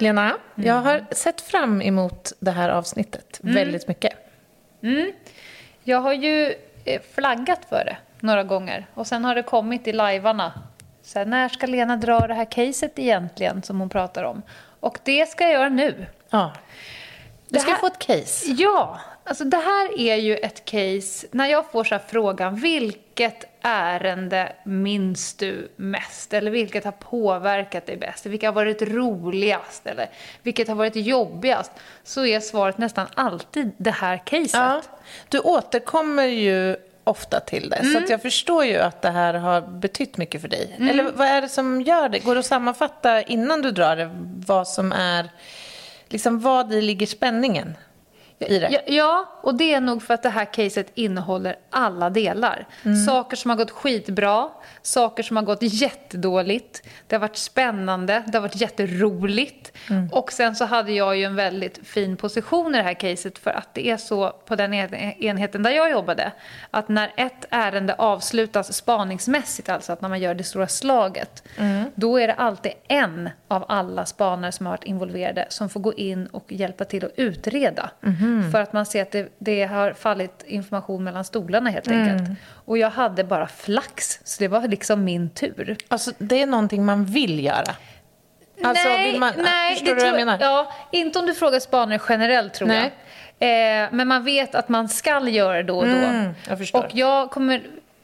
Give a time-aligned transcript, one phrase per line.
[0.00, 0.68] Lena, mm.
[0.68, 3.54] jag har sett fram emot det här avsnittet mm.
[3.54, 4.12] väldigt mycket.
[4.82, 5.12] Mm.
[5.84, 9.92] Jag har ju eh, flaggat för det några gånger och sen har det kommit i
[9.92, 10.52] lajvarna.
[11.02, 14.42] Så här, när ska Lena dra det här caset egentligen som hon pratar om?
[14.80, 16.06] Och det ska jag göra nu.
[16.30, 16.52] Ja.
[17.48, 18.46] Du ska här, få ett case.
[18.58, 24.52] Ja, alltså det här är ju ett case, när jag får så frågan, vilket ärende
[24.64, 26.32] minns du mest?
[26.34, 28.26] Eller vilket har påverkat dig bäst?
[28.26, 29.86] Vilket har varit roligast?
[29.86, 30.10] Eller
[30.42, 31.72] vilket har varit jobbigast?
[32.04, 34.54] Så är svaret nästan alltid det här caset.
[34.54, 34.82] Ja,
[35.28, 37.76] du återkommer ju ofta till det.
[37.76, 38.06] Mm.
[38.06, 40.74] Så jag förstår ju att det här har betytt mycket för dig.
[40.76, 40.88] Mm.
[40.88, 42.18] Eller vad är det som gör det?
[42.18, 44.10] Går det att sammanfatta innan du drar det
[44.46, 45.30] vad som är,
[46.08, 47.76] liksom vad i ligger spänningen?
[48.48, 48.82] I det.
[48.86, 52.66] Ja, och det är nog för att det här caset innehåller alla delar.
[52.82, 52.96] Mm.
[52.96, 54.48] Saker som har gått skitbra,
[54.82, 56.82] saker som har gått jättedåligt.
[57.06, 59.72] Det har varit spännande, det har varit jätteroligt.
[59.90, 60.08] Mm.
[60.12, 63.50] Och sen så hade jag ju en väldigt fin position i det här caset för
[63.50, 66.32] att det är så på den enheten där jag jobbade
[66.70, 71.84] att när ett ärende avslutas spaningsmässigt, alltså att när man gör det stora slaget, mm.
[71.94, 75.94] då är det alltid en av alla spanare som har varit involverade som får gå
[75.94, 77.90] in och hjälpa till att utreda.
[78.02, 78.16] Mm.
[78.38, 78.52] Mm.
[78.52, 82.08] För att man ser att det, det, har fallit information mellan stolarna helt mm.
[82.08, 82.38] enkelt.
[82.64, 85.76] Och jag hade bara flax, så det var liksom min tur.
[85.88, 87.74] Alltså det är någonting man vill göra?
[88.62, 90.38] Alltså, nej, man, nej, förstår du vad jag menar?
[90.40, 92.92] Ja, inte om du frågar spanare generellt tror nej.
[93.38, 93.82] jag.
[93.82, 95.92] Eh, men man vet att man ska göra det då och då.
[95.92, 96.84] Mm, jag förstår.
[96.84, 97.62] Och jag kommer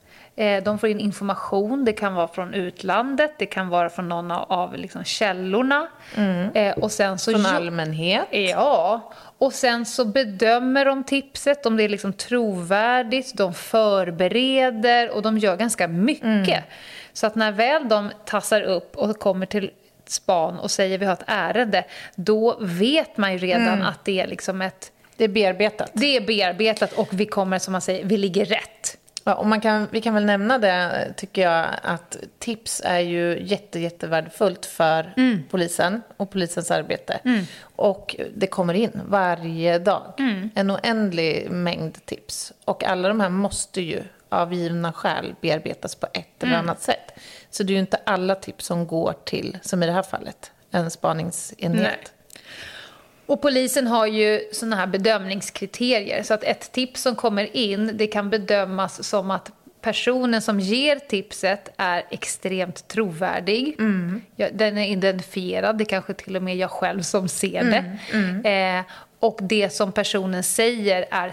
[0.63, 4.77] de får in information, det kan vara från utlandet, det kan vara från någon av
[4.77, 5.87] liksom källorna.
[6.15, 6.49] Mm.
[6.53, 8.27] Eh, och sen så från allmänhet?
[8.31, 9.11] Ja.
[9.37, 15.37] Och sen så bedömer de tipset, om det är liksom trovärdigt, de förbereder och de
[15.37, 16.47] gör ganska mycket.
[16.47, 16.63] Mm.
[17.13, 19.71] Så att när väl de tassar upp och kommer till
[20.05, 21.83] span och säger vi har ett ärende,
[22.15, 23.85] då vet man ju redan mm.
[23.85, 24.91] att det är liksom ett...
[25.17, 25.91] Det är bearbetat.
[25.93, 28.97] Det är bearbetat och vi kommer, som man säger, vi ligger rätt.
[29.23, 33.39] Ja, och man kan, vi kan väl nämna det, tycker jag, att tips är ju
[33.41, 35.43] jätte, jättevärdefullt för mm.
[35.49, 37.19] polisen och polisens arbete.
[37.23, 37.45] Mm.
[37.75, 40.49] Och det kommer in varje dag mm.
[40.55, 42.53] en oändlig mängd tips.
[42.65, 46.65] Och alla de här måste ju av givna skäl bearbetas på ett eller mm.
[46.65, 47.11] annat sätt.
[47.49, 50.51] Så det är ju inte alla tips som går till, som i det här fallet,
[50.71, 51.81] en spaningsenhet.
[51.81, 51.97] Nej.
[53.31, 56.23] Och polisen har ju sådana här bedömningskriterier.
[56.23, 60.95] Så att ett tips som kommer in, det kan bedömas som att personen som ger
[60.95, 63.75] tipset är extremt trovärdig.
[63.79, 64.21] Mm.
[64.53, 67.97] Den är identifierad, det är kanske till och med jag själv som ser det.
[68.13, 68.41] Mm.
[68.43, 68.79] Mm.
[68.79, 68.85] Eh,
[69.19, 71.31] och det som personen säger är,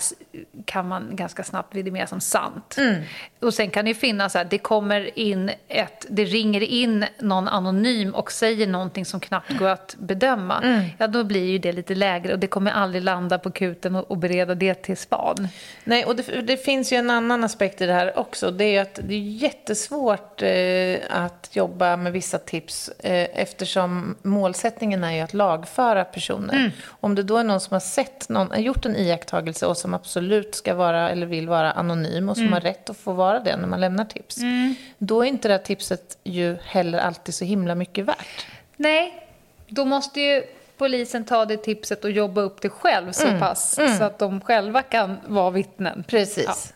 [0.65, 2.75] kan man ganska snabbt vidimera som sant.
[2.79, 3.03] Mm.
[3.41, 8.15] Och sen kan det finnas att det kommer in ett, det ringer in någon anonym
[8.15, 10.61] och säger någonting som knappt går att bedöma.
[10.63, 10.85] Mm.
[10.99, 14.11] Ja, då blir ju det lite lägre och det kommer aldrig landa på kuten och,
[14.11, 15.49] och bereda det till span.
[15.85, 18.51] Nej, och det, det, finns ju en annan aspekt i det här också.
[18.51, 25.05] Det är att det är jättesvårt eh, att jobba med vissa tips eh, eftersom målsättningen
[25.05, 26.55] är ju att lagföra personer.
[26.55, 26.71] Mm.
[26.87, 30.28] Om det då är någon som har sett någon, gjort en iakttagelse och som absolut
[30.55, 32.53] ska vara eller vill vara anonym och som mm.
[32.53, 34.39] har rätt att få vara det när man lämnar tips.
[34.39, 34.75] Mm.
[34.99, 38.47] Då är inte det här tipset ju heller alltid så himla mycket värt.
[38.77, 39.29] Nej,
[39.69, 40.43] då måste ju
[40.79, 43.41] polisen ta det tipset och jobba upp det själv så Mm.
[43.41, 46.05] pass så att de själva kan vara vittnen.
[46.09, 46.75] Precis.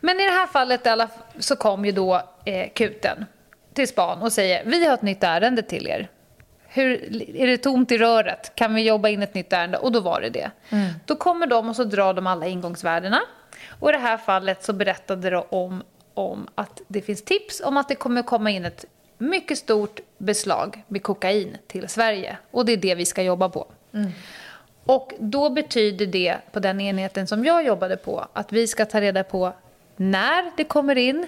[0.00, 0.86] Men i det här fallet
[1.38, 3.26] så kom ju då eh, kuten
[3.74, 6.08] till span och säger vi har ett nytt ärende till er.
[6.72, 8.52] Hur, är det tomt i röret?
[8.54, 9.78] Kan vi jobba in ett nytt ärende?
[9.78, 10.50] Och då var det det.
[11.04, 13.20] Då kommer de och så drar de alla ingångsvärdena.
[13.68, 15.82] Och i det här fallet så berättade de om,
[16.14, 18.84] om att det finns tips om att det kommer komma in ett
[19.18, 22.36] mycket stort beslag med kokain till Sverige.
[22.50, 23.66] Och det är det vi ska jobba på.
[24.84, 29.00] Och då betyder det, på den enheten som jag jobbade på, att vi ska ta
[29.00, 29.52] reda på
[29.96, 31.26] när det kommer in,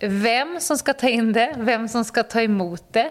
[0.00, 3.10] vem som ska ta in det, vem som ska ta emot det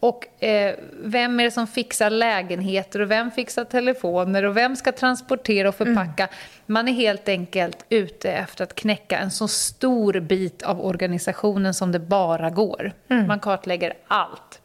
[0.00, 4.92] och eh, vem är det som fixar lägenheter och vem fixar telefoner och vem ska
[4.92, 6.28] transportera och förpacka.
[6.66, 11.92] Man är helt enkelt ute efter att knäcka en så stor bit av organisationen som
[11.92, 12.92] det bara går.
[13.26, 14.60] Man kartlägger allt.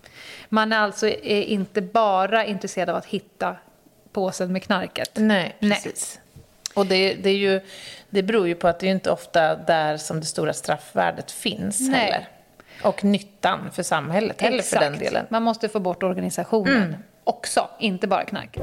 [0.50, 3.56] Man är alltså eh, inte bara intresserad av att hitta
[4.12, 5.12] påsen med knarket.
[5.13, 5.71] Nej, Nej.
[5.71, 6.19] precis.
[6.73, 7.62] Och det, det, är ju,
[8.12, 11.80] det beror ju på att det är inte ofta där som det stora straffvärdet finns
[11.80, 12.00] Nej.
[12.00, 12.28] heller.
[12.84, 15.25] Och nyttan för samhället heller för den delen.
[15.30, 18.58] Man måste få bort organisationen också, inte bara knark.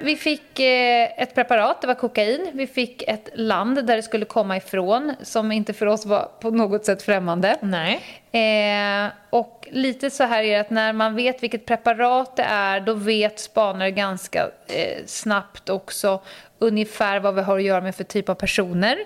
[0.00, 2.50] Vi fick eh, ett preparat, det var kokain.
[2.52, 6.50] Vi fick ett land där det skulle komma ifrån, som inte för oss var på
[6.50, 7.56] något sätt främmande.
[7.60, 8.00] Nej.
[8.32, 12.80] Eh, och lite så här är det att när man vet vilket preparat det är,
[12.80, 16.20] då vet spanare ganska eh, snabbt också
[16.58, 18.98] ungefär vad vi har att göra med för typ av personer.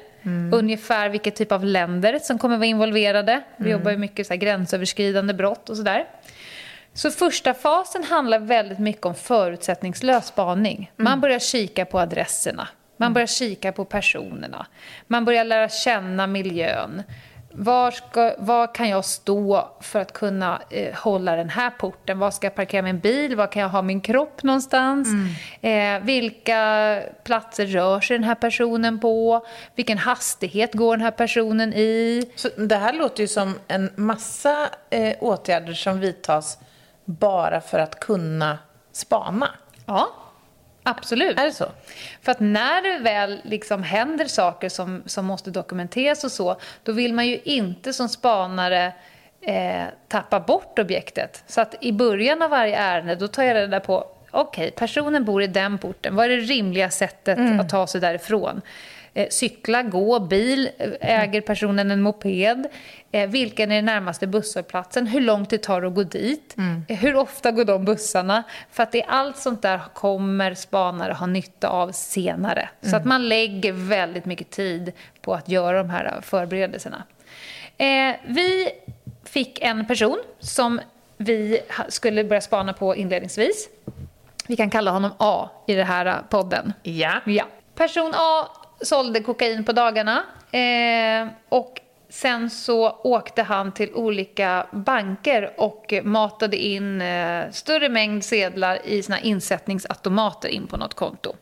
[0.52, 3.42] Ungefär vilket typ av länder som kommer vara involverade.
[3.56, 6.04] Vi jobbar ju mycket så här gränsöverskridande brott och sådär.
[6.94, 10.92] Så första fasen handlar väldigt mycket om förutsättningslös spaning.
[10.96, 12.68] Man börjar kika på adresserna.
[12.96, 14.66] Man börjar kika på personerna.
[15.06, 17.02] Man börjar lära känna miljön.
[17.52, 22.18] Var, ska, var kan jag stå för att kunna eh, hålla den här porten?
[22.18, 23.36] Var ska jag parkera min bil?
[23.36, 25.08] Var kan jag ha min kropp någonstans?
[25.60, 29.46] Eh, vilka platser rör sig den här personen på?
[29.74, 32.30] Vilken hastighet går den här personen i?
[32.36, 36.58] Så det här låter ju som en massa eh, åtgärder som vidtas
[37.04, 38.58] bara för att kunna
[38.92, 39.48] spana.
[39.86, 40.08] Ja,
[40.82, 41.38] absolut.
[41.38, 41.66] Är det så?
[42.22, 46.92] För att när det väl liksom händer saker som, som måste dokumenteras och så, då
[46.92, 48.92] vill man ju inte som spanare
[49.40, 51.44] eh, tappa bort objektet.
[51.46, 55.42] Så att i början av varje ärende, då tar jag reda på, okej, personen bor
[55.42, 58.60] i den porten, vad är det rimliga sättet att ta sig därifrån?
[59.14, 62.66] Eh, cykla, gå, bil, eh, äger personen en moped?
[63.12, 65.06] Eh, vilken är den närmaste busshållplatsen?
[65.06, 66.56] Hur lång tid tar det att gå dit?
[66.88, 68.42] Eh, hur ofta går de bussarna?
[68.70, 72.68] För att det är allt sånt där kommer spanare ha nytta av senare.
[72.82, 74.92] Så att man lägger väldigt mycket tid
[75.22, 77.04] på att göra de här förberedelserna.
[77.78, 78.68] Eh, vi
[79.24, 80.80] fick en person som
[81.16, 83.68] vi skulle börja spana på inledningsvis.
[84.46, 86.72] Vi kan kalla honom A i den här podden.
[86.82, 87.20] Ja.
[87.26, 87.44] Ja.
[87.74, 88.48] Person A
[88.82, 96.56] sålde kokain på dagarna eh, och sen så åkte han till olika banker och matade
[96.56, 101.34] in eh, större mängd sedlar i sina insättningsautomater in på något konto.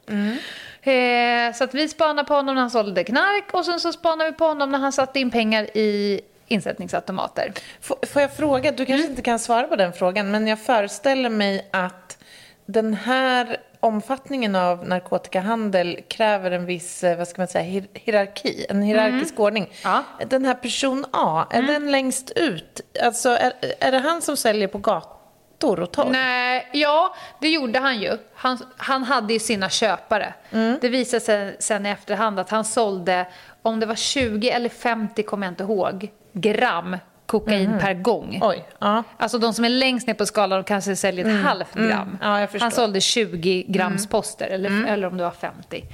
[0.83, 4.31] Eh, så att vi spanade på honom när han sålde knark och sen så spanade
[4.31, 7.53] vi på honom när han satte in pengar i insättningsautomater.
[7.81, 11.31] Får, får jag fråga, du kanske inte kan svara på den frågan, men jag föreställer
[11.31, 12.19] mig att
[12.67, 18.67] den här omfattningen av narkotikahandel kräver en viss, eh, vad ska man säga, hier- hierarki,
[18.69, 19.71] en hierarkisk ordning.
[19.85, 20.05] Ja.
[20.27, 22.81] Den här person A, är den längst ut?
[23.03, 26.09] Alltså, är, är det han som säljer på gator och torg?
[26.11, 28.19] Nej, ja, det gjorde han ju.
[28.35, 30.35] Han, han hade ju sina köpare.
[30.81, 33.27] Det visade sig sen i efterhand att han sålde,
[33.63, 36.97] om det var 20 eller 50, kommer jag inte ihåg, gram
[37.29, 38.39] kokain per gång.
[38.43, 39.03] Oj, ja.
[39.17, 42.19] Alltså de som är längst ner på skalan kanske säljer ett halvt gram.
[42.23, 42.65] Ja, jag förstår.
[42.65, 45.85] han sålde 20 grams poster, eller, eller om det var 50.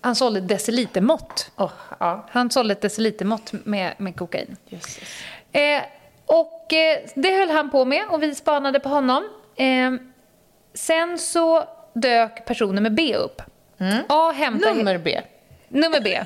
[0.00, 1.50] Han sålde decilitermått.
[1.56, 2.26] Oh, ja.
[2.30, 4.56] Han sålde ett decilitermått med, med kokain.
[5.52, 5.82] Eh,
[6.26, 9.28] och eh, det höll han på med och vi spanade på honom.
[9.56, 9.92] Eh,
[10.74, 11.64] sen så
[11.94, 13.42] dök personen med B upp.
[14.08, 14.74] A hämtade...
[14.74, 15.20] Nummer B.
[15.68, 16.20] Nummer B.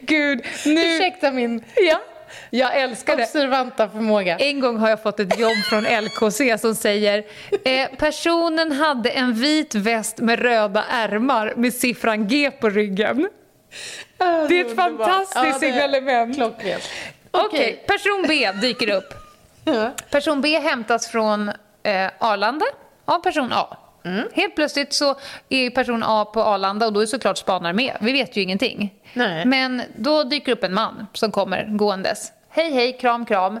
[0.00, 0.94] Gud, nu...
[0.94, 2.00] Ursäkta min Ja,
[2.50, 3.22] jag älskar det.
[3.22, 4.36] observanta förmåga.
[4.38, 7.24] En gång har jag fått ett jobb från LKC som säger
[7.64, 13.28] eh, personen hade en vit väst med röda ärmar med siffran G på ryggen.
[14.18, 16.36] Det är ett fantastiskt signalement.
[16.36, 16.82] Klockrent.
[17.30, 19.14] Okej, person B dyker upp.
[20.10, 21.48] Person B hämtas från
[21.82, 22.66] eh, Arlanda
[23.04, 23.76] av person A.
[24.32, 25.14] Helt plötsligt så
[25.48, 27.96] är person A på Arlanda och då är såklart spanare med.
[28.00, 28.94] Vi vet ju ingenting.
[29.14, 29.44] Nej.
[29.44, 32.32] Men då dyker upp en man som kommer gåendes.
[32.48, 33.60] Hej, hej, kram, kram.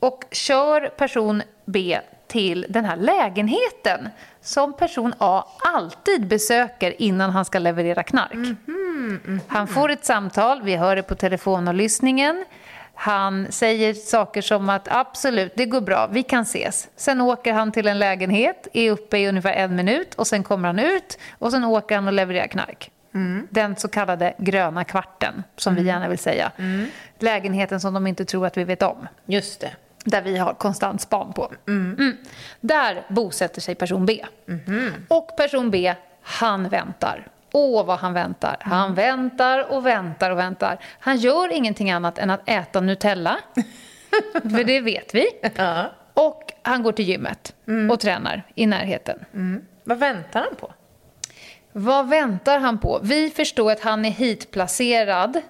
[0.00, 4.08] Och kör person B till den här lägenheten
[4.40, 8.58] som person A alltid besöker innan han ska leverera knark.
[9.46, 12.44] Han får ett samtal, vi hör det på telefonavlyssningen.
[13.00, 16.88] Han säger saker som att absolut, det går bra, vi kan ses.
[16.96, 20.68] Sen åker han till en lägenhet, är uppe i ungefär en minut och sen kommer
[20.68, 22.90] han ut och sen åker han och levererar knark.
[23.50, 26.52] Den så kallade gröna kvarten, som vi gärna vill säga.
[27.18, 29.08] Lägenheten som de inte tror att vi vet om.
[29.26, 29.70] Just det.
[30.04, 31.52] Där vi har konstant span på.
[31.66, 32.16] Mm.
[32.60, 34.24] Där bosätter sig person B.
[35.08, 37.26] Och person B, han väntar.
[37.52, 38.56] Åh, vad han väntar.
[38.60, 40.78] Han väntar och väntar och väntar.
[40.98, 43.38] Han gör ingenting annat än att äta Nutella.
[44.32, 45.26] För det vet vi.
[45.56, 45.92] Ja.
[46.14, 47.54] Och han går till gymmet
[47.90, 49.24] och tränar i närheten.
[49.84, 50.72] Vad väntar han på?
[51.72, 53.00] Vad väntar han på?
[53.02, 55.40] Vi förstår att han är hitplacerad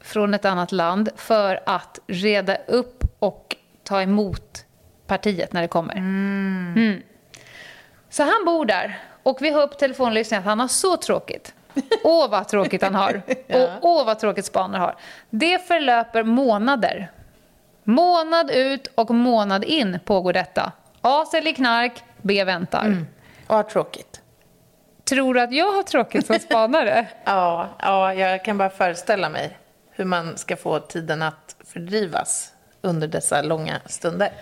[0.00, 4.64] från ett annat land för att reda upp och ta emot
[5.06, 5.96] partiet när det kommer.
[5.96, 7.02] Mm.
[8.10, 11.54] Så han bor där och vi hör på telefonlyssningen att han har så tråkigt.
[12.04, 13.22] Åh, vad tråkigt han har.
[13.48, 14.96] Och åh, vad tråkigt Spaner har.
[15.30, 17.10] Det förlöper månader.
[17.84, 20.72] Månad ut och månad in pågår detta.
[21.00, 23.04] A säljer knark, B väntar.
[23.46, 24.20] Och har tråkigt.
[25.04, 27.06] Tror du att jag har tråkigt som spanare?
[27.24, 29.58] Ja, ja, jag kan bara föreställa mig
[29.90, 34.32] hur man ska få tiden att fördrivas under dessa långa stunder.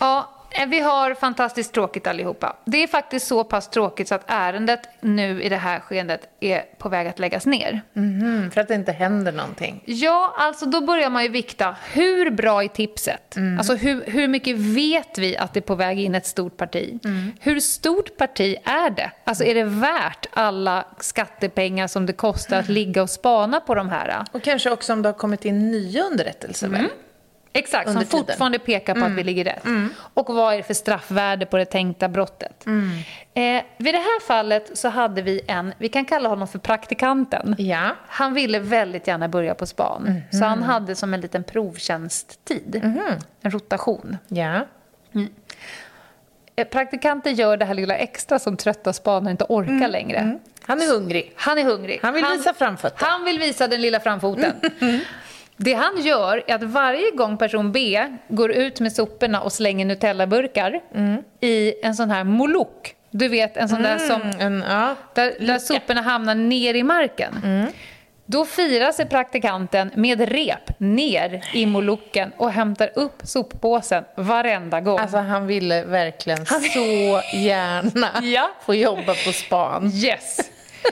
[0.00, 0.28] Ja,
[0.66, 2.56] vi har fantastiskt tråkigt allihopa.
[2.64, 6.64] Det är faktiskt så pass tråkigt så att ärendet nu i det här skeendet är
[6.78, 7.82] på väg att läggas ner.
[7.96, 9.82] Mm, för att det inte händer någonting.
[9.86, 11.76] Ja, alltså då börjar man ju vikta.
[11.92, 13.36] Hur bra är tipset?
[13.58, 16.98] Alltså hur, hur mycket vet vi att det är på väg in ett stort parti?
[17.40, 19.10] Hur stort parti är det?
[19.24, 23.88] Alltså är det värt alla skattepengar som det kostar att ligga och spana på de
[23.88, 24.24] här?
[24.32, 26.88] Och kanske också om det har kommit in nya underrättelser väl?
[27.56, 28.08] Exakt, som tiden.
[28.26, 29.64] fortfarande pekar på att vi ligger rätt.
[30.14, 32.64] Och vad är det för straffvärde på det tänkta brottet?
[33.34, 37.54] Eh, vid det här fallet så hade vi en, vi kan kalla honom för praktikanten.
[37.58, 37.90] Ja.
[38.08, 40.22] Han ville väldigt gärna börja på span.
[40.32, 42.80] Så han hade som en liten provtjänsttid.
[43.42, 44.16] En rotation.
[44.28, 44.66] Ja.
[46.56, 50.38] Eh, Praktikanten gör det här lilla extra som trötta spanare inte orkar längre.
[50.66, 51.32] Han är hungrig.
[51.36, 51.98] Han är hungrig.
[52.02, 53.08] Han vill visa framfötterna.
[53.10, 54.52] Han vill visa den lilla framfoten.
[55.56, 59.86] Det han gör är att varje gång person B går ut med soporna och slänger
[59.86, 60.80] Nutella-burkar
[61.40, 64.94] i en sån här molok, du vet en sån där som Mm, en, ja.
[65.14, 67.34] där, där soporna hamnar ner i marken.
[68.26, 74.98] Då firar sig praktikanten med rep ner i moloken och hämtar upp soppåsen varenda gång.
[74.98, 78.50] Alltså han ville verkligen så gärna Ja.
[78.66, 79.90] få jobba på span.
[79.94, 80.40] Yes!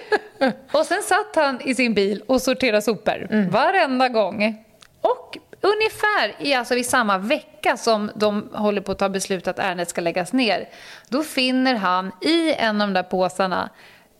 [0.73, 4.65] och sen satt han i sin bil och sorterade sopor varenda gång.
[5.01, 9.59] Och ungefär i, alltså, i samma vecka som de håller på att ta beslut att
[9.59, 10.69] ärendet ska läggas ner,
[11.09, 13.71] då finner han i en av de där påsarna,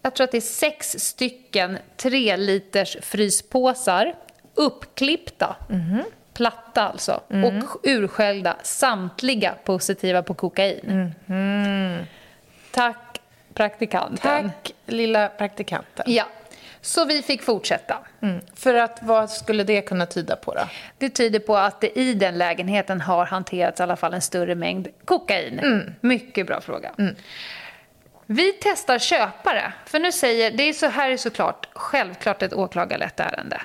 [0.03, 4.15] jag tror att det är sex stycken tre liters fryspåsar,
[4.55, 5.57] uppklippta.
[6.35, 7.21] Platta alltså.
[7.63, 11.15] Och urskällda, samtliga positiva på kokain.
[12.71, 13.12] Tack
[13.55, 14.53] praktikanten.
[14.53, 16.05] Tack lilla praktikanten.
[16.09, 16.25] Ja,
[16.81, 17.99] så vi fick fortsätta.
[18.23, 18.41] Mm.
[18.55, 20.61] För att vad skulle det kunna tyda på då?
[20.99, 24.55] Det tyder på att det i den lägenheten har hanterats i alla fall en större
[24.55, 25.95] mängd kokain.
[26.01, 26.91] Mycket bra fråga.
[28.27, 29.73] Vi testar köpare.
[29.87, 33.61] För nu säger, det är så här är såklart självklart ett åklagarlett ärende.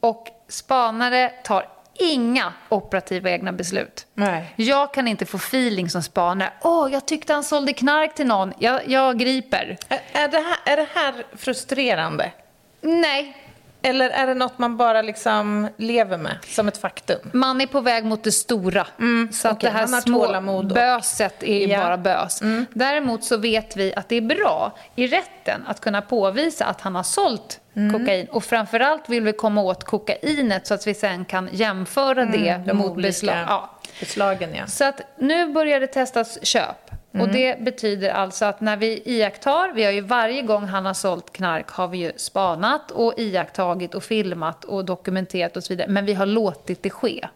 [0.00, 4.06] Och spanare tar inga operativa egna beslut.
[4.14, 4.54] Nej.
[4.56, 6.52] Jag kan inte få feeling som spanare.
[6.62, 8.52] Åh, jag tyckte han sålde knark till någon.
[8.58, 9.78] Jag, jag griper.
[9.88, 12.32] Är, är, det här, är det här frustrerande?
[12.80, 13.36] Nej,
[13.84, 17.18] Eller är det något man bara liksom lever med som ett faktum?
[17.32, 18.86] Man är på väg mot det stora.
[19.32, 21.80] så att okej, det här små böset är Ja.
[21.80, 22.42] bara bös.
[22.74, 26.94] Däremot så vet vi att det är bra i rätten att kunna påvisa att han
[26.94, 28.26] har sålt kokain.
[28.26, 32.72] Och framförallt vill vi komma åt kokainet så att vi sen kan jämföra det De
[32.72, 33.44] mot beslag.
[33.48, 33.70] Ja.
[34.00, 34.66] beslagen, ja.
[34.66, 36.90] Så att nu börjar det testas köp.
[37.20, 40.94] Och det betyder alltså att när vi iakttar, vi har ju varje gång han har
[40.94, 45.88] sålt knark har vi ju spanat och iakttagit och filmat och dokumenterat och så vidare.
[45.88, 47.28] Men vi har låtit det ske.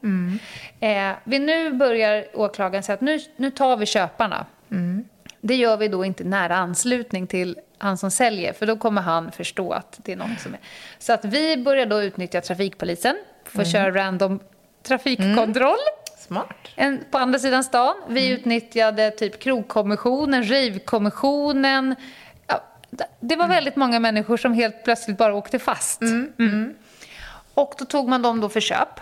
[0.81, 4.47] Eh, vi nu börjar åklagaren säga att nu, nu tar vi köparna.
[5.41, 9.33] Det gör vi då inte nära anslutning till han som säljer, för då kommer han
[9.33, 10.61] förstå att det är något som är...
[10.99, 14.41] Så att vi börjar då utnyttja trafikpolisen, för att köra random
[14.83, 15.79] trafikkontroll.
[16.19, 16.57] Smart.
[16.75, 17.95] En, på andra sidan stan.
[18.09, 21.95] Vi utnyttjade typ krogkommissionen, rivkommissionen.
[22.47, 22.63] Ja,
[23.21, 26.03] det var väldigt många människor som helt plötsligt bara åkte fast.
[26.03, 26.75] Mm.
[27.55, 29.01] Och då tog man dem då för köp,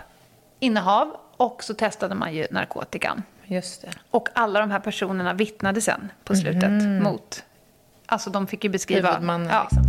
[0.61, 3.23] innehav och så testade man ju narkotikan.
[3.47, 3.89] Just det.
[4.11, 7.45] Och alla de här personerna vittnade sen på slutet mot...
[8.07, 9.09] Alltså de fick ju beskriva...
[9.09, 9.69] Huvudmannen ja.
[9.71, 9.85] liksom.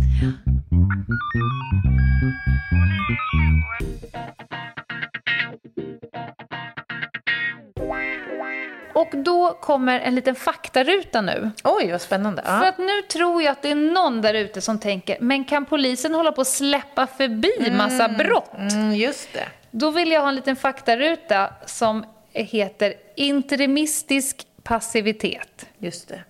[8.96, 11.50] Och då kommer en liten faktaruta nu.
[11.64, 12.42] Oj, vad spännande.
[12.46, 12.58] Ja.
[12.58, 15.64] För att nu tror jag att det är någon där ute som tänker, men kan
[15.64, 18.52] polisen hålla på att släppa förbi massa brott?
[18.58, 19.48] Mm, just det.
[19.70, 25.66] Då vill jag ha en liten faktaruta som heter interimistisk passivitet.
[25.78, 26.20] Just det.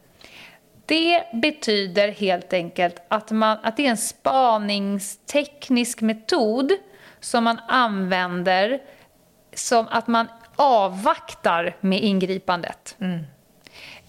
[0.86, 6.72] Det betyder helt enkelt att, man, att det är en spaningsteknisk metod
[7.20, 8.80] som man använder
[9.54, 10.26] som att man
[10.56, 12.96] avvaktar med ingripandet.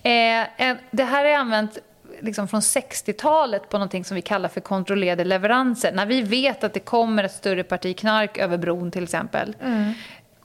[0.04, 1.78] Eh, en, det här är använt
[2.20, 5.92] liksom från 60-talet på någonting som vi kallar för kontrollerade leveranser.
[5.92, 9.56] När vi vet att det kommer ett större parti knark över bron till exempel.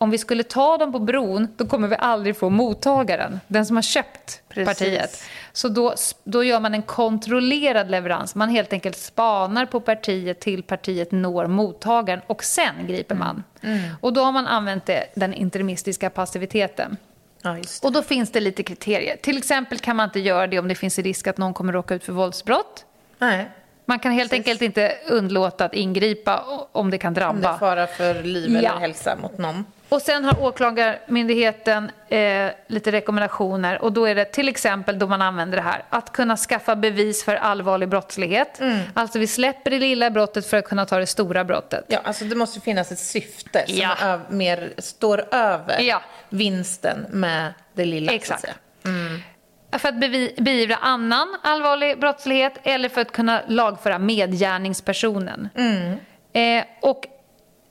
[0.02, 3.76] Om vi skulle ta dem på bron, då kommer vi aldrig få mottagaren, den som
[3.76, 4.78] har köpt Precis.
[4.78, 5.22] partiet.
[5.52, 5.94] Så då,
[6.24, 8.34] då gör man en kontrollerad leverans.
[8.34, 13.44] Man helt enkelt spanar på partiet till partiet når mottagaren och sen griper man.
[14.00, 16.96] Och då har man använt det, den interimistiska passiviteten.
[17.42, 17.56] Ja.
[17.82, 19.16] Och då finns det lite kriterier.
[19.16, 21.94] Till exempel kan man inte göra det om det finns risk att någon kommer råka
[21.94, 22.84] ut för våldsbrott.
[23.18, 23.50] Nej.
[23.84, 24.46] Man kan helt Precis.
[24.46, 27.54] enkelt inte undlåta att ingripa om det kan Om det drabba.
[27.54, 28.58] är fara för liv Ja.
[28.58, 29.64] eller hälsa mot någon.
[29.88, 33.82] Och sen har Åklagarmyndigheten eh, lite rekommendationer.
[33.82, 35.82] Och då är det till exempel då man använder det här.
[35.88, 38.60] Att kunna skaffa bevis för allvarlig brottslighet.
[38.60, 38.78] Mm.
[38.94, 41.84] Alltså vi släpper det lilla brottet för att kunna ta det stora brottet.
[41.88, 44.20] Ja, alltså det måste finnas ett syfte som Ja.
[44.30, 46.02] mer står över Ja.
[46.28, 48.12] vinsten med det lilla.
[48.12, 48.44] Exakt.
[49.78, 49.98] För att
[50.36, 55.48] beivra annan allvarlig brottslighet eller för att kunna lagföra medgärningspersonen.
[56.32, 57.06] Eh, och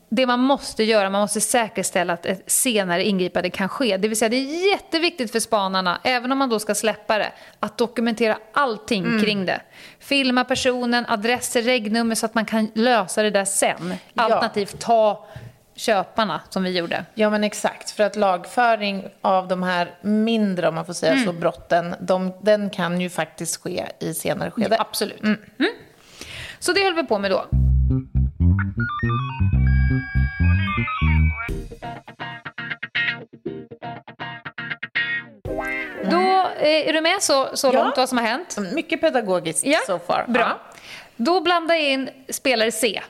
[0.10, 3.98] det man måste göra, man måste säkerställa att ett senare ingripande kan ske.
[3.98, 7.32] Det vill säga det är jätteviktigt för spanarna, även om man då ska släppa det,
[7.60, 9.62] att dokumentera allting kring det.
[10.00, 13.94] Filma personen, adresser, regnummer så att man kan lösa det där sen.
[14.16, 15.28] Alternativt ta
[15.76, 17.06] köparna som vi gjorde.
[17.14, 17.92] Ja, men exakt.
[17.92, 21.26] För att lagföring av de här mindre, om man får säga Mm.
[21.26, 24.76] så, brotten, de, den kan ju faktiskt ske i senare skede.
[24.80, 25.24] Absolut.
[25.24, 25.38] Mm.
[26.60, 27.46] Så det höll vi på med då.
[36.12, 37.72] Då eh, är du med så, så Ja.
[37.84, 38.58] långt vad som har hänt?
[38.74, 40.26] Mycket pedagogiskt Ja, so far.
[40.28, 40.42] bra.
[40.42, 40.60] Ja.
[41.16, 43.02] Då blandar jag in spelare C.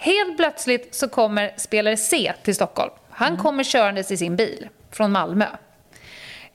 [0.00, 2.90] Helt plötsligt så kommer spelare C till Stockholm.
[3.10, 5.46] Han kommer körandes i sin bil från Malmö.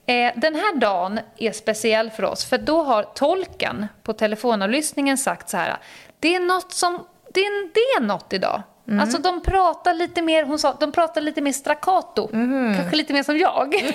[0.06, 5.48] Eh, den här dagen är speciell för oss, för då har tolken på telefonavlyssningen sagt
[5.48, 5.76] så här.
[6.20, 8.62] Det är något som, det är, det är något idag.
[9.00, 12.28] Alltså de pratar lite mer, hon sa, de pratar lite mer staccato.
[12.76, 13.74] Kanske lite mer som jag.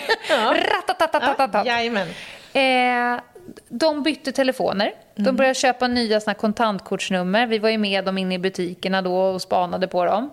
[0.54, 1.66] Ratatatatatatat.
[1.66, 2.08] Jajamän.
[2.54, 3.22] Eh,
[3.70, 4.94] de bytte telefoner.
[5.26, 7.48] De började köpa nya såna här kontantkortsnummer.
[7.48, 10.30] Vi var ju med dem inne i butikerna då och spanade på dem.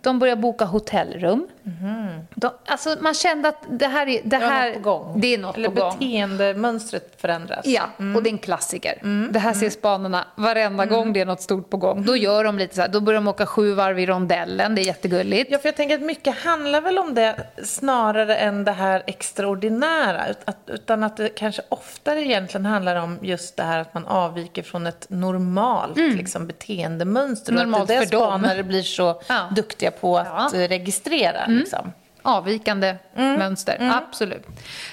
[0.00, 1.46] De började boka hotellrum.
[2.34, 5.20] De, alltså man kände att det här är, det Det var här, något på gång.
[5.20, 5.92] Det är något Eller på gång.
[5.98, 7.66] beteendemönstret förändras.
[7.66, 7.82] Ja,
[8.16, 8.98] och det är en klassiker.
[9.32, 12.04] Det här ser spanarna varenda gång det är något stort på gång.
[12.04, 14.82] Då gör de lite så här, då börjar de åka sju varv i rondellen, det
[14.82, 15.50] är jättegulligt.
[15.50, 20.22] Ja, för jag tänker att mycket handlar väl om det snarare än det här extraordinära.
[20.66, 24.86] utan att det kanske oftare egentligen handlar om just det här att man avviker från
[24.86, 27.52] ett normalt liksom, beteendemönster.
[27.52, 27.62] Mm.
[27.62, 29.48] Normalt och att det är det spanare blir så Ja.
[29.56, 30.50] duktiga på att Ja.
[30.54, 30.68] Mm.
[30.68, 31.46] registrera.
[31.46, 31.92] Liksom.
[32.22, 34.46] Avvikande mönster, absolut.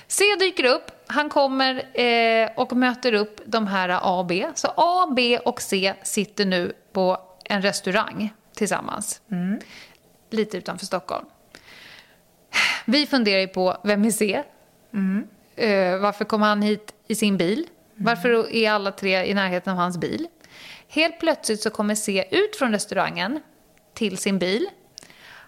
[0.07, 4.47] C dyker upp, han kommer eh, och möter upp de här A och B.
[4.55, 9.21] Så A, B och C sitter nu på en restaurang tillsammans.
[10.29, 11.25] Lite utanför Stockholm.
[12.85, 14.43] Vi funderar ju på, vem är C?
[15.55, 17.67] Eh, varför kom han hit i sin bil?
[17.95, 20.27] Varför är alla tre i närheten av hans bil?
[20.87, 23.39] Helt plötsligt så kommer C ut från restaurangen
[23.93, 24.69] till sin bil.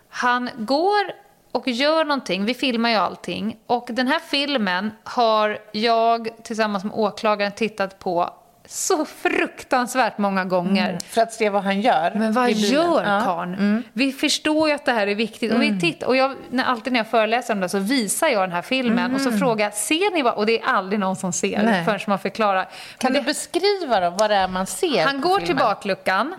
[0.10, 1.12] Han går
[1.52, 2.46] och gör någonting.
[2.46, 3.58] Vi filmar ju allting.
[3.66, 8.34] Och den här filmen har jag tillsammans med åklagaren tittat på
[8.70, 10.98] så fruktansvärt många gånger.
[11.10, 12.12] För att se vad han gör.
[12.16, 13.22] Men vad gör Ja.
[13.26, 13.84] karln?
[13.94, 15.54] Vi förstår ju att det här är viktigt.
[15.54, 18.42] Och, vi titt- och jag, när, alltid när jag föreläser om det så visar jag
[18.44, 20.34] den här filmen och så frågar jag, ser ni vad?
[20.34, 21.86] Och det är aldrig någon som ser Nej.
[21.86, 22.64] förrän man förklarar.
[22.64, 25.46] Kan Men du det- beskriva då vad det är man ser han går filmen?
[25.46, 26.34] till bakluckan,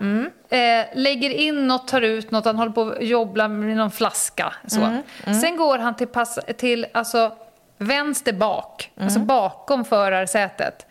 [0.50, 0.58] eh,
[0.94, 4.52] lägger in något, tar ut något, han håller på att jobba med någon flaska.
[4.66, 4.96] Så.
[5.40, 7.32] Sen går han till, pass, till alltså,
[7.78, 10.86] vänster bak, alltså bakom förarsätet.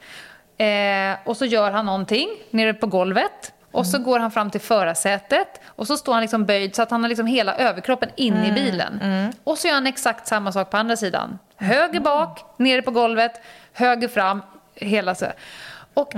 [0.57, 3.53] Eh, och så gör han någonting nere på golvet.
[3.71, 6.91] Och så går han fram till förarsätet och så står han liksom böjd så att
[6.91, 8.99] han har liksom hela överkroppen inne i bilen.
[9.43, 11.39] Och så gör han exakt samma sak på andra sidan.
[11.55, 13.41] Höger bak, nere på golvet,
[13.73, 14.41] höger fram,
[14.75, 15.25] hela så.
[15.93, 16.13] Och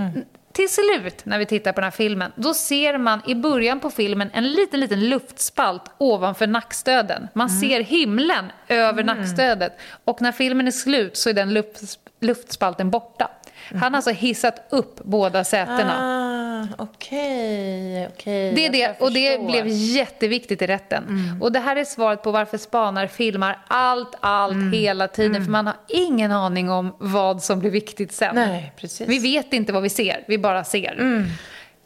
[0.53, 3.89] till slut, när vi tittar på den här filmen, då ser man i början på
[3.89, 7.27] filmen en liten, liten luftspalt ovanför nackstöden.
[7.33, 9.79] Man ser himlen över nackstödet.
[10.05, 13.31] Och när filmen är slut så är den luft, luftspalten borta.
[13.75, 15.93] Han har alltså hissat upp båda sätena.
[15.99, 18.53] Ah, Okej, okej.
[18.53, 21.03] Det är det, och det blev jätteviktigt i rätten.
[21.09, 21.41] Mm.
[21.41, 24.71] Och det här är svaret på varför spanare filmar allt, allt, Mm.
[24.71, 25.43] hela tiden.
[25.45, 28.35] För man har ingen aning om vad som blir viktigt sen.
[28.35, 29.01] Nej, precis.
[29.01, 29.09] Mm.
[29.11, 31.25] Vi vet inte vad vi ser, vi bara ser.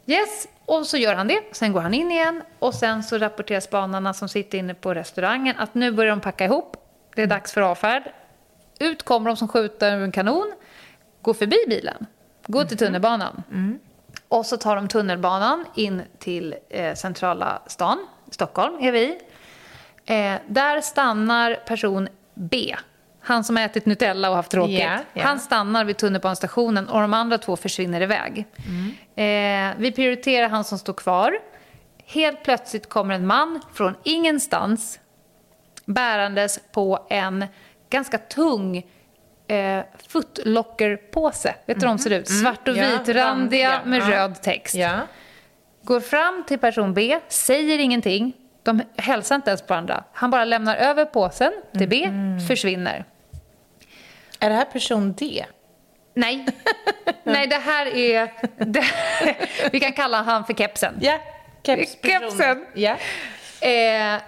[0.06, 1.40] Yes, och så gör han det.
[1.52, 5.56] Sen går han in igen och sen så rapporterar spanarna som sitter inne på restaurangen
[5.58, 6.76] att nu börjar de packa ihop.
[7.14, 8.02] Det är dags för avfärd.
[8.80, 10.52] Ut kommer de som skjuter ur en kanon,
[11.24, 12.06] går förbi bilen,
[12.46, 13.42] går till tunnelbanan.
[14.28, 19.18] Och så tar de tunnelbanan in till eh, centrala stan, Stockholm är vi.
[20.06, 22.76] Eh, där stannar person B.
[23.20, 24.78] Han som har ätit Nutella och haft tråkigt.
[24.78, 25.22] Ja, ja.
[25.22, 28.46] Han stannar vid tunnelbanestationen och de andra två försvinner iväg.
[29.16, 31.38] Eh, vi prioriterar han som står kvar.
[32.06, 35.00] Helt plötsligt kommer en man från ingenstans
[35.84, 37.44] bärandes på en
[37.90, 38.86] ganska tung
[39.48, 41.54] eh, footlockerpåse.
[41.66, 42.28] Vet du hur de ser ut?
[42.28, 43.80] Svart och Ja, vitrandiga randiga.
[43.84, 44.10] med Ja.
[44.10, 44.74] röd text.
[44.74, 44.92] Ja.
[45.82, 48.32] Går fram till person B, säger ingenting.
[48.62, 50.04] De hälsar inte ens på varandra.
[50.12, 52.08] Han bara lämnar över påsen till B,
[52.48, 53.04] försvinner.
[54.40, 55.44] Är det här person D?
[56.14, 56.46] Nej,
[57.24, 58.32] Nej det här är...
[58.64, 58.84] Det,
[59.72, 60.94] vi kan kalla han för kepsen.
[61.00, 61.18] Ja,
[61.62, 62.20] kepsperson.
[62.30, 62.66] Kepsen.
[62.74, 62.96] Ja.
[63.68, 64.20] Eh,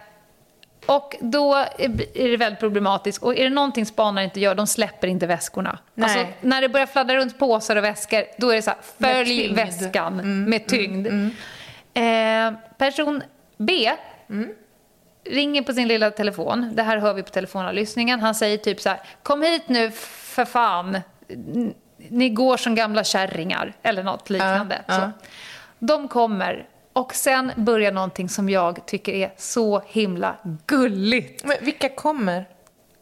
[0.87, 3.22] och då är det väldigt problematiskt.
[3.22, 5.79] Och är det någonting spanare inte gör, de släpper inte väskorna.
[5.94, 6.11] Nej.
[6.11, 9.14] Alltså, när det börjar fladdra runt påsar och väskor, då är det så här, Med
[9.16, 9.57] följ tyngd.
[9.57, 11.07] väskan med tyngd.
[11.94, 13.22] Eh, person
[13.57, 13.92] B
[15.31, 16.70] ringer på sin lilla telefon.
[16.75, 18.20] Det här hör vi på telefonavlyssningen.
[18.20, 21.01] Han säger typ så här, kom hit nu för fan.
[22.09, 23.72] Ni går som gamla kärringar.
[23.83, 24.83] Eller något liknande.
[24.87, 24.94] Ja.
[24.94, 25.11] Så.
[25.79, 26.66] De kommer.
[26.96, 31.44] Och sen börjar någonting som jag tycker är så himla gulligt.
[31.44, 32.44] Men vilka kommer?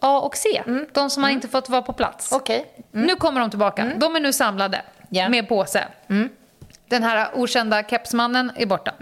[0.00, 2.32] A och C, de som har inte fått vara på plats.
[2.32, 2.66] Okej.
[2.92, 3.92] Nu kommer de tillbaka.
[3.96, 5.28] De är nu samlade Ja.
[5.28, 5.84] med påse.
[6.88, 8.92] Den här okända kepsmannen är borta.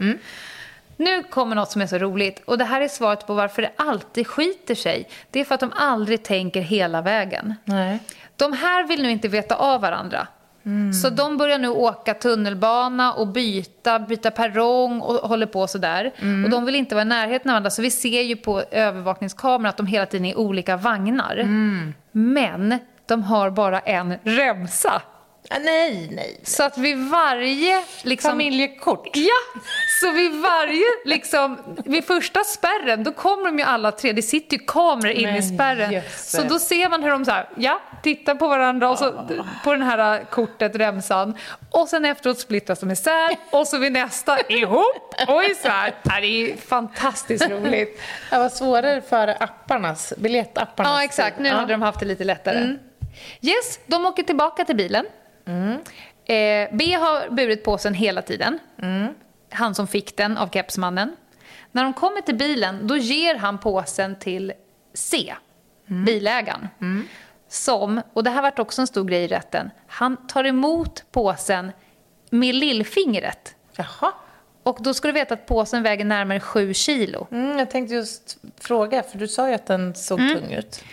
[0.96, 2.42] Nu kommer något som är så roligt.
[2.44, 5.09] Och det här är svaret på varför det alltid skiter sig.
[5.31, 7.55] Det är för att de aldrig tänker hela vägen.
[7.64, 7.98] Nej.
[8.37, 10.26] De här vill nu inte veta av varandra.
[11.03, 16.12] Så de börjar nu åka tunnelbana och byta, byta perrong och håller på sådär.
[16.44, 17.70] Och de vill inte vara i närheten av varandra.
[17.70, 21.37] Så vi ser ju på övervakningskameran att de hela tiden är i olika vagnar.
[22.12, 25.03] Men de har bara en remsa.
[25.55, 26.41] Ah, nej, nej.
[26.43, 27.83] Så att vid varje...
[28.03, 29.17] Liksom, Familjekort.
[29.17, 29.61] Ja,
[30.01, 34.57] så vid varje, liksom, vid första spärren, då kommer de ju alla tre, det sitter
[34.57, 35.93] ju kameror inne i spärren.
[35.93, 36.31] jösses.
[36.31, 39.29] Så då ser man hur de så här, ja, tittar på varandra och så
[39.65, 41.35] på den här äh, kortet, remsan.
[41.71, 45.95] Och sen efteråt splittras de isär och så vid nästa ihop och isär.
[46.03, 48.01] Ja, det är fantastiskt roligt.
[48.31, 51.38] Det var svårare för apparnas, biljettapparnas Ja, exakt.
[51.38, 51.59] Nu tid.
[51.59, 52.77] hade de haft det lite lättare.
[53.41, 55.07] Yes, de åker tillbaka till bilen.
[55.44, 58.59] Eh, B har burit påsen hela tiden.
[59.50, 61.16] Han som fick den av kepsmannen.
[61.72, 64.52] När de kommer till bilen, då ger han påsen till
[64.94, 65.35] C,
[65.87, 66.68] bilägaren.
[67.48, 71.72] Som, och det här vart också en stor grej i rätten, han tar emot påsen
[72.31, 73.55] med lillfingret.
[73.76, 74.12] Jaha.
[74.62, 77.26] Och då ska du veta att påsen väger närmare 7 kilo.
[77.31, 80.38] Mm, jag tänkte just fråga, för du sa ju att den såg Mm.
[80.38, 80.85] tung ut.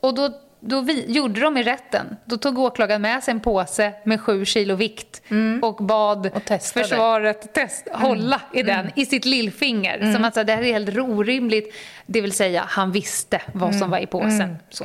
[0.00, 0.30] Och då,
[0.66, 2.16] då vi, gjorde de i rätten.
[2.24, 5.22] Då tog åklagaren med sig en påse med sju kilo vikt
[5.62, 6.84] och bad Och testade.
[6.88, 10.12] försvaret test, hålla i den i sitt lillfinger.
[10.14, 11.74] Som att det här är helt orimligt.
[12.06, 14.56] Det vill säga, han visste vad som var i påsen.
[14.70, 14.84] Så.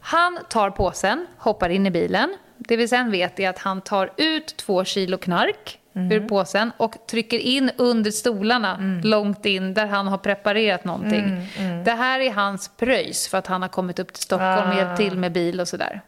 [0.00, 2.36] Han tar påsen, hoppar in i bilen.
[2.56, 7.06] Det vi sen vet är att han tar ut två kilo knark ur påsen och
[7.06, 11.48] trycker in under stolarna långt in där han har preparerat någonting.
[11.84, 14.96] Det här är hans pröjs för att han har kommit upp till Stockholm och hjälpt
[14.96, 16.00] till med bil och sådär.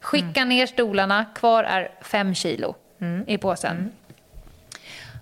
[0.00, 2.74] Skicka ner stolarna, kvar är fem kilo
[3.26, 3.90] i påsen.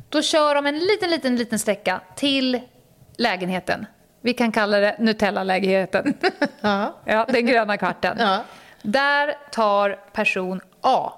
[0.09, 2.61] Då kör de en liten, liten, liten sträcka till
[3.17, 3.87] lägenheten.
[4.21, 6.15] Vi kan kalla det Nutella-lägenheten.
[6.61, 6.95] Ja.
[7.05, 8.17] ja, den gröna kvarten.
[8.21, 8.45] Ja.
[8.83, 11.13] Där tar person A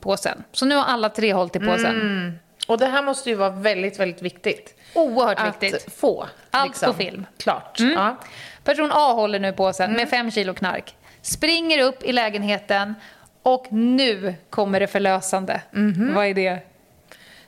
[0.00, 0.44] påsen.
[0.52, 2.38] Så nu har alla tre hållit i påsen.
[2.66, 4.74] Och det här måste ju vara väldigt, väldigt viktigt.
[4.94, 5.94] Oerhört att viktigt.
[5.94, 6.28] få.
[6.50, 7.26] Allt på film.
[7.38, 7.80] Klart.
[7.80, 8.14] Mm.
[8.64, 10.94] Person A håller nu påsen med fem kilo knark.
[11.22, 12.94] Springer upp i lägenheten
[13.42, 15.60] och nu kommer det förlösande.
[16.14, 16.58] Vad är det?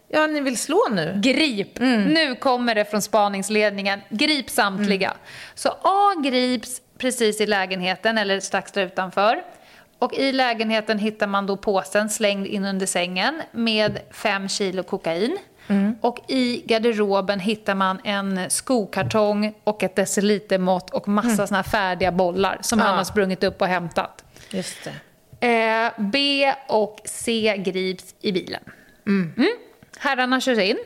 [0.09, 1.15] Ja, ni vill slå nu?
[1.17, 1.81] Grip!
[1.81, 4.01] Nu kommer det från spaningsledningen.
[4.09, 5.15] Grip samtliga.
[5.55, 9.43] Så A grips precis i lägenheten, eller strax där utanför.
[10.01, 15.39] Och i lägenheten hittar man då påsen slängd in under sängen med fem kilo kokain.
[16.01, 22.13] Och i garderoben hittar man en skokartong och ett decilitermått och massa såna här färdiga
[22.13, 22.85] bollar som Ja.
[22.85, 24.25] han har sprungit upp och hämtat.
[24.51, 24.87] Just.
[25.41, 28.63] Eh, B och C grips i bilen.
[29.07, 29.33] Mm.
[29.99, 30.79] Herrarna kör in.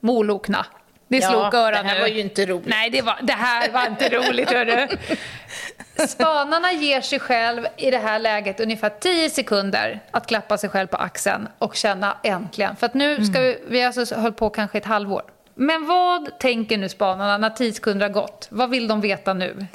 [0.00, 0.66] Molokna.
[1.08, 2.66] Det slog Ja, örat det här var ju inte roligt.
[2.68, 4.88] Nej, det, var, det här var inte roligt, hörru.
[6.08, 10.86] Spanarna ger sig själv i det här läget ungefär 10 sekunder att klappa sig själv
[10.86, 12.76] på axeln och känna äntligen.
[12.76, 15.22] För att nu ska vi, vi har alltså hållit på kanske ett halvår.
[15.54, 18.46] Men vad tänker nu spanarna när 10 sekunder har gått?
[18.50, 19.66] Vad vill de veta nu?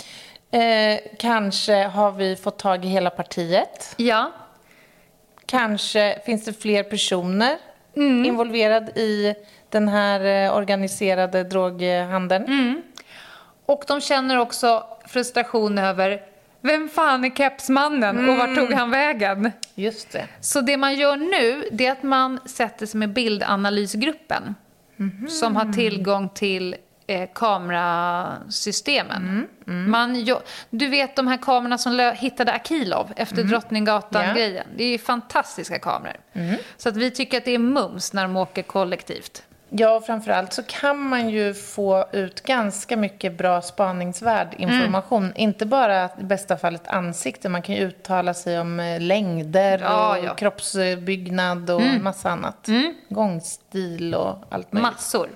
[0.51, 3.93] Eh, kanske har vi fått tag i hela partiet.
[3.97, 4.31] Ja,
[5.45, 7.57] Kanske finns det fler personer
[8.25, 9.35] involverade i
[9.69, 12.81] den här eh, organiserade droghandeln.
[13.65, 16.21] Och de känner också frustration över
[16.61, 19.51] vem fan är kepsmannen och vart tog han vägen?
[19.75, 20.27] Just det.
[20.41, 24.55] Så det man gör nu det är att man sätter sig med bildanalysgruppen
[25.29, 26.75] som har tillgång till
[27.07, 29.47] eh, kamerasystemen.
[29.89, 34.67] Man jo- du vet de här kamerorna som hittade Akilov efter Drottninggatan-grejen.
[34.77, 36.17] Det är ju fantastiska kameror.
[36.77, 39.43] Så att vi tycker att det är mums när de åker kollektivt.
[39.75, 45.31] Ja, framförallt så kan man ju få ut ganska mycket bra spaningsvärd information.
[45.35, 49.79] Inte bara i bästa fall ett ansikte, man kan ju uttala sig om eh, längder
[49.79, 50.35] Ja, och ja.
[50.35, 52.67] kroppsbyggnad och massa annat.
[53.09, 54.91] Gångstil och allt möjligt.
[54.91, 55.29] Massor.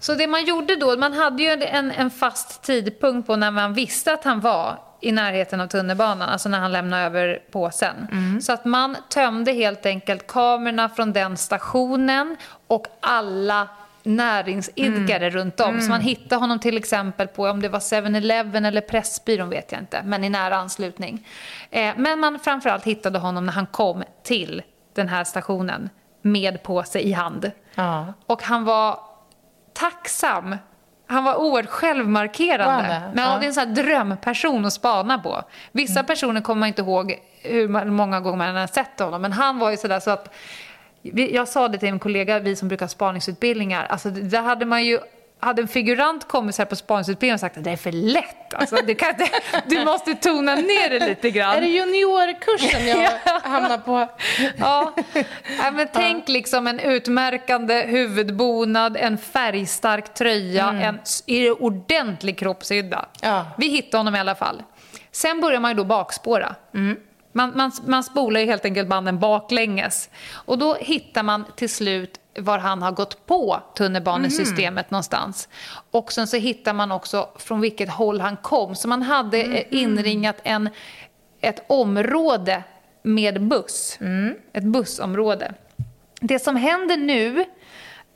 [0.00, 3.74] Så det man gjorde då, man hade ju en, en fast tidpunkt på när man
[3.74, 8.08] visste att han var i närheten av tunnelbanan, alltså när han lämnade över påsen.
[8.42, 12.36] Så att man tömde helt enkelt kamerorna från den stationen
[12.66, 13.68] och alla
[14.02, 15.80] näringsidkare runt om.
[15.80, 19.80] Så man hittade honom till exempel på, om det var 7-Eleven eller Pressbyrån vet jag
[19.80, 21.26] inte, men i nära anslutning.
[21.70, 24.62] Eh, men man framförallt hittade honom när han kom till
[24.94, 25.90] den här stationen
[26.22, 27.50] med påse i hand.
[27.74, 28.14] Ja.
[28.26, 28.98] Och han var
[29.72, 30.56] tacksam.
[31.06, 32.88] Han var oerhört självmarkerande.
[32.88, 33.14] Var?
[33.14, 33.38] Men Ja.
[33.38, 35.42] det är en sån här drömperson att spana på.
[35.72, 39.22] Vissa personer kommer man inte ihåg hur många gånger man har sett honom.
[39.22, 40.34] Men han var ju sådär så att...
[41.12, 43.86] Jag sa det till en kollega, vi som brukar spaningsutbildningar.
[43.90, 44.98] Alltså, där hade man ju...
[45.44, 48.54] Hade en figurant kommit så här på spaningsutbildningen och sagt att det är för lätt.
[48.54, 49.28] Alltså, det kan inte,
[49.66, 51.56] du måste tona ner det lite grann.
[51.56, 53.40] Är det juniorkursen jag Ja.
[53.44, 54.08] hamnar på?
[54.56, 54.94] Ja,
[55.58, 63.06] ja men tänk liksom en utmärkande huvudbonad, en färgstark tröja, en s- i ordentlig kroppshydda.
[63.20, 63.46] Ja.
[63.58, 64.62] Vi hittade honom i alla fall.
[65.12, 66.54] Sen börjar man ju då bakspåra.
[67.32, 70.10] Man, man, man spolar ju helt enkelt banden baklänges.
[70.32, 75.48] Och då hittar man till slut var han har gått på tunnelbanesystemet någonstans.
[75.90, 78.74] Och sen så hittar man också från vilket håll han kom.
[78.74, 80.68] Så man hade eh, inringat en,
[81.40, 82.62] ett område
[83.02, 83.98] med buss.
[84.52, 85.54] Ett bussområde.
[86.20, 87.44] Det som händer nu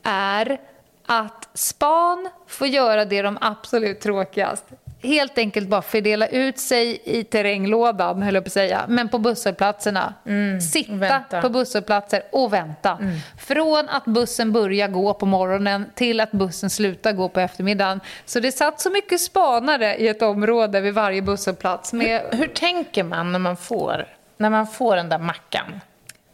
[0.03, 0.59] är
[1.05, 4.65] att span får göra det de absolut tråkigast.
[5.01, 9.17] Helt enkelt bara fördela ut sig i terränglådan, höll jag på att säga, men på
[9.17, 10.13] busshållplatserna.
[10.71, 11.41] Sitta vänta.
[11.41, 12.97] på busshållplatser och vänta.
[13.37, 18.01] Från att bussen börjar gå på morgonen till att bussen slutar gå på eftermiddagen.
[18.25, 23.03] Så det satt så mycket spanare i ett område vid varje busshållplats med Hur tänker
[23.03, 24.07] man när man får,
[24.37, 25.81] när man får den där mackan?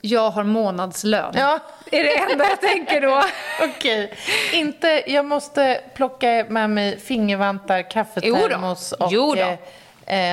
[0.05, 1.33] “Jag har månadslön”.
[1.37, 1.59] Ja.
[1.91, 3.23] är det enda jag tänker då.
[3.63, 4.13] Okej.
[4.53, 9.41] Inte, jag måste plocka med mig fingervantar, kaffetermos och Jo då.
[9.41, 9.49] eh,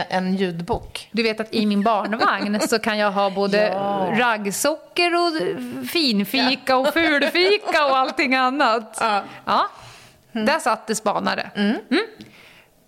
[0.01, 1.09] eh, en ljudbok.
[1.13, 4.09] Du vet att i min barnvagn så kan jag ha både Ja.
[4.17, 5.33] raggsocker och
[5.89, 8.99] finfika och fulfika och allting annat.
[9.01, 9.23] Ja.
[9.45, 9.67] Ja,
[10.33, 11.51] där satt det spanare.
[11.55, 11.77] Mm.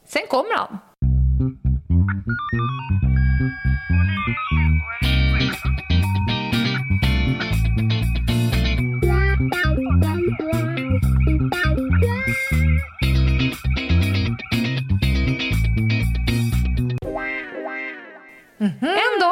[0.08, 0.78] Sen kommer han.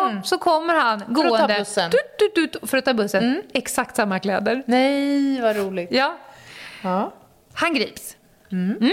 [0.05, 1.91] Dag så kommer han att ta gående bussen.
[1.91, 3.43] Tut, tut, tut, för att ta bussen.
[3.55, 4.63] Exakt samma kläder.
[4.67, 5.89] Nej, vad roligt.
[5.93, 6.17] Ja,
[6.83, 7.13] Ja.
[7.55, 8.17] han grips.
[8.53, 8.93] Mm.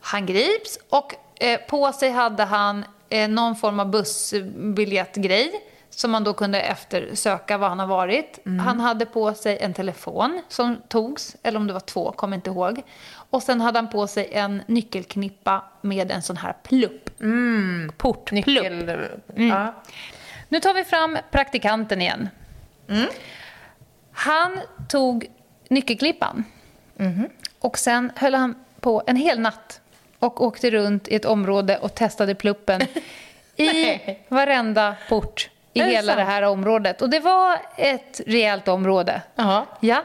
[0.00, 5.52] Han grips och eh, på sig hade han eh, någon form av bussbiljettgrej
[5.90, 8.38] som man då kunde eftersöka var han har varit.
[8.64, 12.50] Han hade på sig en telefon som togs, eller om det var två, kommer inte
[12.50, 12.82] ihåg.
[13.32, 17.10] Och sen hade han på sig en nyckelknippa med en sån här plupp.
[17.96, 18.46] Portplupp.
[18.46, 18.90] Nyckel...
[19.36, 19.48] Mm.
[19.48, 19.74] Ja.
[20.48, 22.28] Nu tar vi fram praktikanten igen.
[24.12, 25.26] Han tog
[25.68, 26.44] nyckelklippan
[27.58, 29.80] och sen höll han på en hel natt
[30.18, 32.82] och åkte runt i ett område och testade pluppen
[33.56, 36.28] i varenda port i det hela det sant?
[36.28, 37.02] här området.
[37.02, 39.22] Och det var ett rejält område.
[39.80, 40.04] Ja.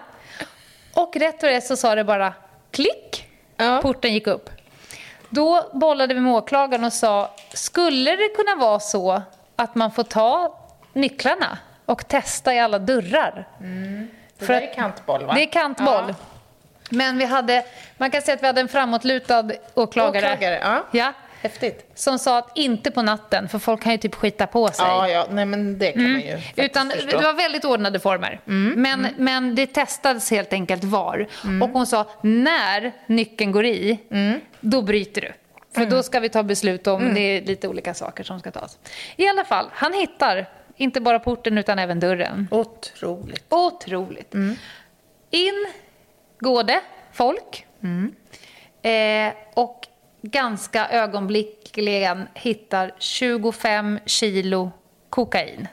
[0.93, 2.33] Och rätt och rätt så sa det bara
[2.77, 3.27] klick.
[3.57, 3.79] Ja.
[3.81, 4.49] Porten gick upp.
[5.29, 9.21] Då bollade vi med åklagaren och sa, skulle det kunna vara så
[9.55, 10.59] att man får ta
[10.93, 13.47] nycklarna och testa i alla dörrar?
[14.37, 15.33] Det För är kantboll, va?
[15.33, 16.05] Det är kantboll.
[16.07, 16.15] Ja.
[16.89, 17.65] Men vi hade,
[17.97, 20.25] man kan säga att vi hade en framåtlutad åklagare.
[20.25, 20.83] Åklagare, ja.
[20.91, 21.91] Ja, Häftigt.
[21.95, 24.85] som sa att inte på natten, för folk kan ju typ skita på sig.
[24.85, 27.07] Ja, ja, nej men det kan man ju Utan förstå.
[27.07, 28.39] Mm, det var väldigt ordnade former.
[28.75, 31.27] Men, men det testades helt enkelt var.
[31.63, 34.39] Och hon sa, när nyckeln går i, Mm.
[34.59, 35.31] då bryter du.
[35.71, 38.77] För då ska vi ta beslut om, det är lite olika saker som ska tas.
[39.15, 40.45] I alla fall, han hittar
[40.77, 42.47] inte bara porten utan även dörren.
[42.51, 43.45] Otroligt.
[43.49, 44.33] Otroligt.
[44.33, 44.55] Mm.
[45.31, 45.67] In
[46.39, 46.81] går det
[47.13, 47.65] folk.
[47.83, 48.15] Mm.
[48.81, 49.87] Eh, och
[50.31, 54.71] ganska ögonblickligen hittar 25 kilo
[55.09, 55.67] kokain.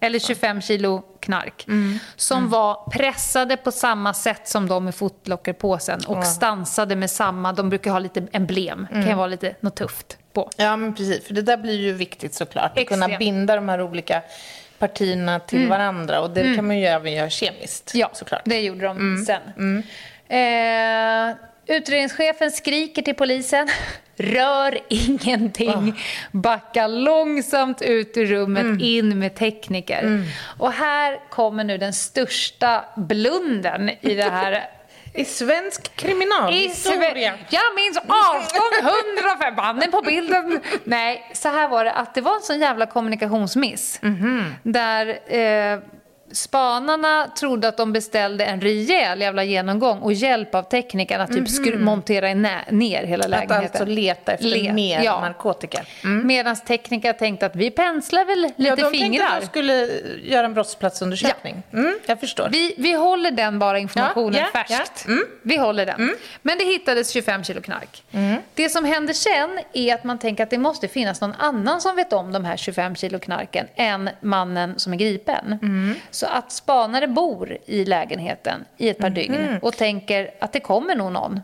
[0.00, 1.64] Eller 25 kilo knark.
[1.68, 1.98] Mm.
[2.16, 6.00] Som var pressade på samma sätt som de i fotlockerpåsen.
[6.06, 8.86] Och stansade med samma, de brukar ha lite emblem.
[8.92, 9.08] Mm.
[9.08, 10.50] kan vara lite något tufft på.
[10.56, 11.26] Ja, men precis.
[11.26, 12.72] För det där blir ju viktigt såklart.
[12.72, 13.04] Att Extremt.
[13.04, 14.22] kunna binda de här olika
[14.78, 16.20] partierna till varandra.
[16.20, 17.94] Och det kan man ju även göra kemiskt.
[17.94, 18.42] Ja, såklart.
[18.44, 19.82] det gjorde de sen.
[20.28, 23.68] Eh, utredningschefen skriker till polisen.
[24.16, 25.94] Rör ingenting.
[26.32, 30.24] Backa långsamt ut ur rummet, in med tekniker.
[30.58, 34.64] Och här kommer nu den största blunden i det här
[35.14, 37.32] I svensk kriminalhistoria.
[37.32, 40.60] Sve- Jag minns 1805, mannen på bilden.
[40.84, 44.00] Nej, så här var det att det var en sån jävla kommunikationsmiss.
[44.62, 45.78] Där eh,
[46.32, 51.46] spanarna trodde att de beställde en rejäl jävla genomgång och hjälp av teknikerna att typ
[51.46, 53.60] skru- montera ner hela Att lägenheten.
[53.64, 55.20] alltså leta efter Le- mer ja.
[55.20, 55.80] narkotika.
[56.24, 59.26] Medan tekniker tänkte att vi penslar väl lite Ja, de tänkte fingrar.
[59.26, 59.88] att de skulle
[60.24, 61.62] göra en brottsplatsundersökning.
[61.72, 62.48] Mm, jag förstår.
[62.52, 65.04] Vi, vi håller den bara informationen Ja, ja, färskt.
[65.06, 65.12] ja.
[65.12, 65.24] Mm.
[65.42, 66.14] Vi håller den.
[66.42, 68.02] Men det hittades 25 kilo knark.
[68.54, 71.96] Det som händer sen är att man tänker att det måste finnas någon annan som
[71.96, 75.58] vet om de här 25 kilo knarken än mannen som är gripen.
[76.26, 76.32] Mm.
[76.32, 80.94] Så att spanare bor i lägenheten i ett par dygn och tänker att det kommer
[80.94, 81.40] nog någon.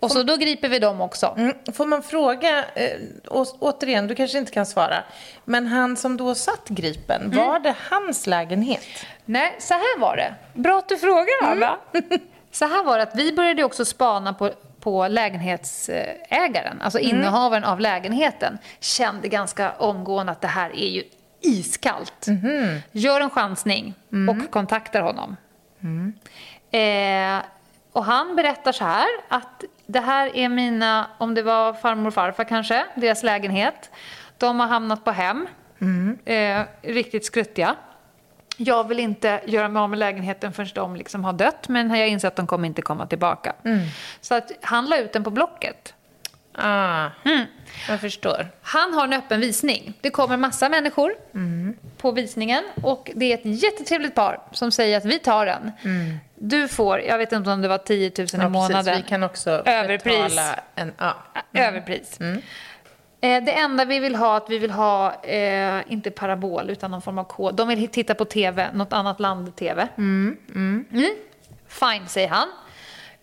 [0.00, 1.34] Och så då griper vi dem också.
[1.36, 2.90] Mm, får man fråga, eh,
[3.28, 5.02] å- återigen, du kanske inte kan svara,
[5.44, 7.36] men han som då satt gripen, Mm.
[7.46, 8.84] var det hans lägenhet?
[9.24, 10.34] Nej, så här var det.
[10.54, 11.76] Bra att du frågar, Anna.
[12.52, 14.50] så här var det att vi började också spana på,
[14.80, 18.58] på lägenhetsägaren, alltså innehavaren av lägenheten.
[18.80, 21.02] Kände ganska omgående att det här är ju
[21.40, 22.26] iskallt.
[22.92, 23.94] Gör en chansning
[24.28, 25.36] och kontaktar honom.
[26.70, 27.44] Eh,
[27.92, 32.14] och han berättar så här att det här är mina, om det var farmor och
[32.14, 33.90] farfar kanske, deras lägenhet.
[34.38, 35.46] De har hamnat på hem,
[36.24, 37.76] eh, riktigt skruttiga.
[38.58, 42.08] Jag vill inte göra mig av med lägenheten förrän de liksom har dött, men jag
[42.08, 43.52] inser att de kommer inte komma tillbaka.
[44.20, 45.94] Så att han la ut den på Blocket.
[46.58, 47.08] Ah,
[47.88, 48.48] jag förstår.
[48.62, 49.94] Han har en öppen visning.
[50.00, 51.14] Det kommer massa människor
[51.96, 55.72] på visningen och det är ett jättetrevligt par som säger att vi tar den.
[56.34, 58.84] Du får, jag vet inte om det var 10 000 i månaden.
[58.84, 59.04] precis.
[59.04, 60.14] Vi kan också Överpris.
[60.14, 60.92] betala en...
[60.98, 61.14] Ja.
[61.54, 62.20] Överpris.
[62.20, 67.02] Eh, Det enda vi vill ha, att vi vill ha, eh, inte parabol, utan någon
[67.02, 67.54] form av kod.
[67.54, 69.88] De vill titta på TV, något annat land-TV.
[69.98, 70.36] Mm.
[71.68, 72.48] Fine, säger han.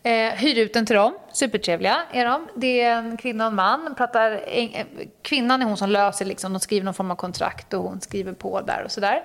[0.06, 1.18] Eh, hyr ut den till dem.
[1.32, 2.48] Supertrevliga är de.
[2.56, 3.96] Det är en kvinna och en man.
[3.98, 7.74] Pratar, eng- eh, kvinnan är hon som löser, liksom, de skriver någon form av kontrakt
[7.74, 9.24] och hon skriver på där och sådär.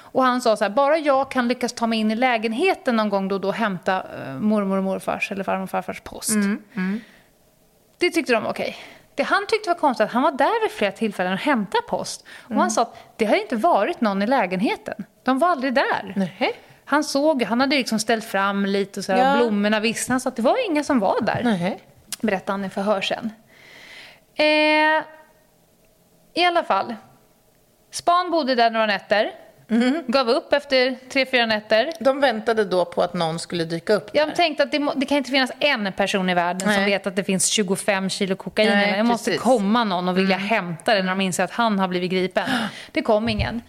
[0.00, 3.08] Och han sa så här, bara jag kan lyckas ta mig in i lägenheten någon
[3.08, 6.30] gång då och då och hämta eh, mormor och morfars eller farmor och farfars post.
[7.98, 8.76] Det tyckte de var okej.
[9.14, 12.26] Det han tyckte var konstigt att han var där vid flera tillfällen och hämtade post.
[12.42, 15.04] Och han sa att det har inte varit någon i lägenheten.
[15.24, 16.12] De var aldrig där.
[16.16, 16.54] Nej.
[16.84, 19.32] Han såg, han hade liksom ställt fram lite och så här, Ja.
[19.32, 21.40] och blommorna vissnade så att det var inga som var där.
[21.44, 21.80] Nej.
[22.20, 23.30] Berättade han i förhör sen.
[24.34, 24.44] Eh,
[26.34, 26.94] I alla fall.
[27.90, 29.30] Span bodde där några nätter.
[30.06, 31.92] Gav upp efter tre, fyra nätter.
[32.00, 34.20] De väntade då på att någon skulle dyka upp där.
[34.20, 36.84] Jag tänkte att det, må, det kan inte finnas en person i världen som Nej.
[36.84, 38.68] vet att det finns 25 kilo kokain.
[38.68, 39.30] Nej, det måste.
[39.30, 39.42] Mm.
[39.42, 42.48] komma någon och vilja hämta det när de inser att han har blivit gripen.
[42.92, 43.62] Det kom ingen.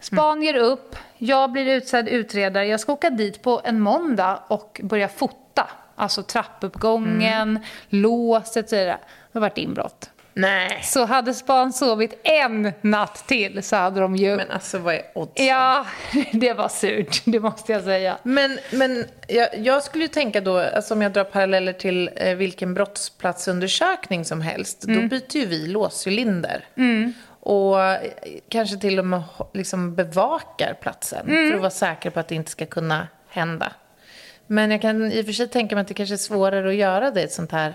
[0.00, 2.66] Span ger upp, jag blir utsedd utredare.
[2.66, 5.70] Jag ska åka dit på en måndag och börja fota.
[5.96, 7.62] Alltså trappuppgången, Mm.
[7.88, 8.98] låset och så vidare.
[9.32, 10.10] Det har varit inbrott.
[10.34, 10.80] Nej.
[10.82, 14.36] Så hade span sovit en natt till så hade de ju...
[14.36, 15.46] Men alltså vad är oddsen?
[15.46, 15.86] Ja,
[16.32, 18.18] det var surt, det måste jag säga.
[18.22, 22.34] Men, men jag, jag skulle ju tänka då, alltså om jag drar paralleller till eh,
[22.34, 26.64] vilken brottsplatsundersökning som helst, då byter ju vi låscylinder.
[27.50, 27.76] Och
[28.48, 29.22] kanske till och med
[29.54, 33.72] liksom bevakar platsen för att vara säker på att det inte ska kunna hända.
[34.46, 36.74] Men jag kan i och för sig tänka mig att det kanske är svårare att
[36.74, 37.74] göra det i ett sånt här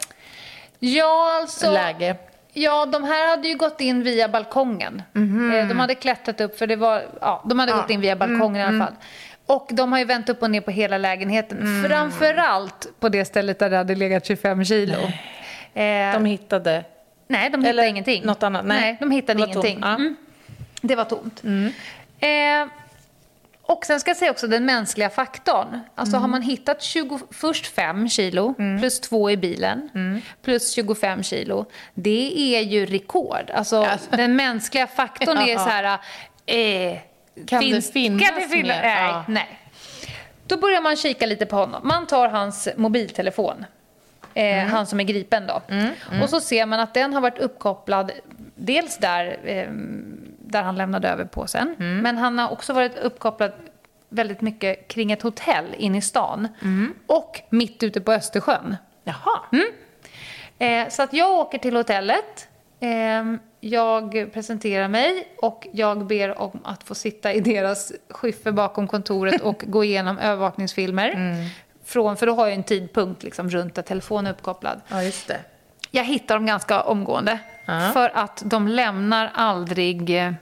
[0.80, 1.72] Ja, alltså...
[1.72, 2.16] läge.
[2.54, 5.02] Ja, de här hade ju gått in via balkongen.
[5.16, 7.04] Eh, De hade klättrat upp, för det var...
[7.22, 8.96] Ja, de hade gått in via balkongen i alla fall.
[9.46, 11.84] Och de har ju vänt upp och ner på hela lägenheten.
[11.88, 14.98] Framförallt på det stället där det hade legat 25 kilo.
[15.74, 16.84] Eh, De hittade...
[17.28, 18.24] nej, de hittade eller ingenting.
[18.26, 18.66] något annat?
[18.66, 19.80] Nej, Nej, de hittade det ingenting.
[19.82, 19.96] Ja.
[19.96, 20.16] Mm.
[20.82, 21.42] Det var tomt.
[22.20, 22.68] Eh,
[23.62, 25.80] och sen ska jag säga också den mänskliga faktorn.
[25.96, 29.90] Alltså har man hittat 20, först 5 kilo plus 2 i bilen
[30.42, 31.66] plus 25 kilo.
[31.94, 33.52] Det är ju rekord.
[33.54, 34.16] Alltså Alltså.
[34.16, 36.00] den mänskliga faktorn är så här...
[36.46, 36.98] Eh,
[37.48, 38.82] Kan det finnas kan det finnas mer?
[38.82, 39.26] Nej, Ja.
[39.28, 39.60] nej.
[40.48, 41.88] Då börjar man kika lite på honom.
[41.88, 43.66] Man tar hans mobiltelefon.
[44.38, 44.70] Eh, Mm.
[44.70, 45.62] Han som är gripen då.
[46.24, 48.12] Och så ser man att den har varit uppkopplad
[48.56, 49.70] dels där, eh,
[50.40, 51.76] där han lämnade över påsen.
[51.80, 51.98] Mm.
[51.98, 53.52] Men han har också varit uppkopplad
[54.10, 56.48] väldigt mycket kring ett hotell inne i stan.
[56.62, 56.94] Mm.
[57.08, 58.76] Och mitt ute på Östersjön.
[59.04, 59.42] Jaha.
[60.60, 62.48] Eh, så att jag åker till hotellet.
[62.80, 63.24] Eh,
[63.60, 69.42] jag presenterar mig och jag ber om att få sitta i deras skyffe bakom kontoret
[69.42, 71.10] och gå igenom övervakningsfilmer.
[71.10, 71.46] Mm.
[71.86, 74.82] Från, för då har jag en tidpunkt liksom, runt där telefonen är uppkopplad.
[74.88, 75.40] Ja, just det.
[75.92, 77.40] Jag hittar dem ganska omgående.
[77.66, 77.90] Ja.
[77.94, 80.34] För att de lämnar aldrig eh,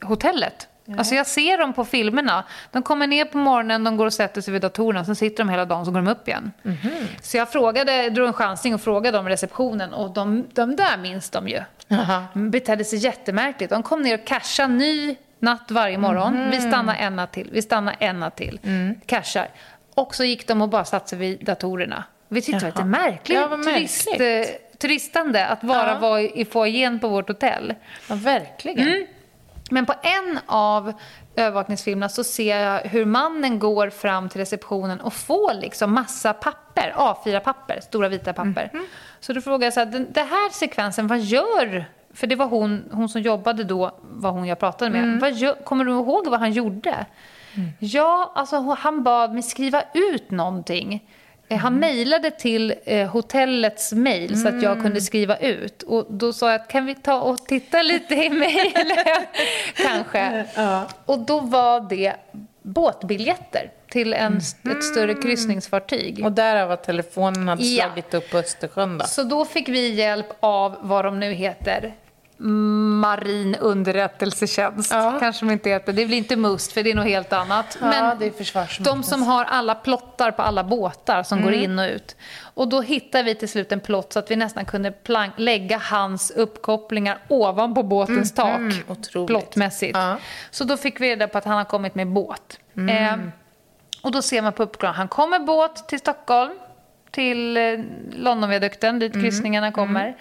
[0.00, 0.68] hotellet.
[0.98, 2.44] Alltså jag ser dem på filmerna.
[2.70, 5.48] De kommer ner på morgonen, de går och sätter sig vid datorerna, sen sitter de
[5.50, 6.52] hela dagen, så går de upp igen.
[6.62, 6.90] Mhm.
[7.22, 11.30] Så jag frågade, drog en chansning och frågade om receptionen och de, de där minns
[11.30, 11.60] de ju.
[11.88, 12.24] Jaha.
[12.32, 13.70] De betedde sig jättemärkligt.
[13.70, 16.34] De kom ner och cashade ny natt varje morgon.
[16.34, 16.50] Mhm.
[16.50, 18.60] Vi stannar en natt till, vi stannar en natt till.
[18.64, 19.00] Mm.
[19.06, 19.48] Cashar.
[19.94, 22.04] Och så gick de och bara satte sig vid datorerna.
[22.28, 22.84] Vi tyckte det var Jaha.
[22.86, 23.38] lite märkligt.
[23.38, 24.48] Ja, vad turist, märkligt.
[24.48, 25.98] eh, turistande att bara Ja.
[25.98, 27.74] vara i foajén på vårt hotell.
[28.08, 28.88] Ja, verkligen.
[28.88, 29.06] Mm.
[29.70, 30.92] Men på en av
[31.36, 36.94] övervakningsfilmerna så ser jag hur mannen går fram till receptionen och får liksom massa papper,
[36.96, 38.70] A4-papper, stora vita papper.
[38.72, 38.86] Mhm.
[39.20, 41.84] Så då frågar jag så här, den, den här sekvensen, vad gör...
[42.14, 45.02] För det var hon, hon som jobbade då, var hon jag pratade med.
[45.02, 45.18] Mm.
[45.18, 47.06] Vad kommer du ihåg vad han gjorde?
[47.78, 51.08] Ja, alltså han bad mig skriva ut någonting.
[51.48, 55.82] Eh, Han mejlade till eh, hotellets mejl så att jag kunde skriva ut.
[55.82, 58.96] Och då sa jag att kan vi ta och titta lite i mejlen?
[59.76, 60.44] Kanske.
[60.56, 60.84] Ja.
[61.06, 62.14] Och då var det
[62.62, 66.24] båtbiljetter till en, ett större kryssningsfartyg.
[66.24, 67.84] Och därav att telefonen hade Ja.
[67.84, 69.04] slagit upp på Östersjön då.
[69.04, 71.94] Så då fick vi hjälp av vad de nu heter.
[72.44, 74.92] Marin underrättelsetjänst.
[74.92, 75.16] Ja.
[75.20, 75.92] Kanske de inte heter.
[75.92, 77.78] Det blir inte MUST för det är något helt annat.
[77.80, 81.50] Ja, det är de som har alla plottar på alla båtar som Mm.
[81.50, 82.16] går in och ut.
[82.54, 84.92] Och då hittade vi till slut en plott så att vi nästan kunde
[85.36, 88.56] lägga hans uppkopplingar ovanpå båtens tak.
[88.56, 89.28] Mm, otroligt.
[89.28, 89.96] Plottmässigt.
[89.96, 90.02] Ja.
[90.04, 90.18] Mm.
[90.50, 92.58] Så då fick vi reda på att han har kommit med båt.
[92.88, 93.16] Eh,
[94.02, 96.52] och då ser man på uppklaringen, han kommer båt till Stockholm,
[97.10, 97.62] till eh,
[98.12, 99.24] Londonviadukten, dit Mm.
[99.24, 100.16] kryssningarna kommer.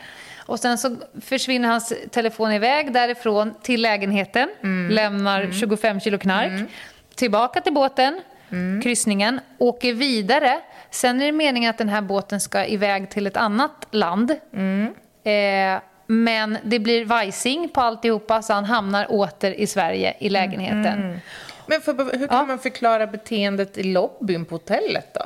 [0.52, 4.92] Och sen så försvinner hans telefon iväg därifrån till lägenheten, Mm.
[4.96, 6.70] lämnar 25 kilo knark,
[7.16, 8.82] tillbaka till båten, Mm.
[8.82, 10.60] kryssningen, åker vidare.
[10.90, 14.36] Sen är det meningen att den här båten ska iväg till ett annat land.
[14.54, 14.94] Mm.
[15.24, 21.20] Eh, men det blir vajsing på alltihopa så han hamnar åter i Sverige i lägenheten.
[21.68, 22.46] Men för, hur kan Ja.
[22.46, 25.22] man förklara beteendet i lobbyn på hotellet då?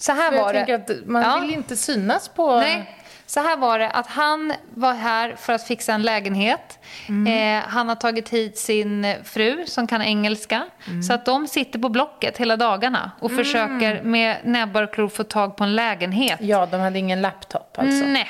[0.00, 0.58] Så här För jag var det.
[0.58, 1.38] tänker att man Ja.
[1.40, 2.60] vill inte synas på...
[2.60, 2.97] Nej,
[3.28, 6.78] så här var det att han var här för att fixa en lägenhet.
[7.08, 10.66] Eh, han har tagit hit sin fru som kan engelska.
[11.06, 15.24] Så att de sitter på Blocket hela dagarna och försöker med näbbar och klor få
[15.24, 16.38] tag på en lägenhet.
[16.40, 18.04] Ja, de hade ingen laptop alltså.
[18.04, 18.26] Näpp.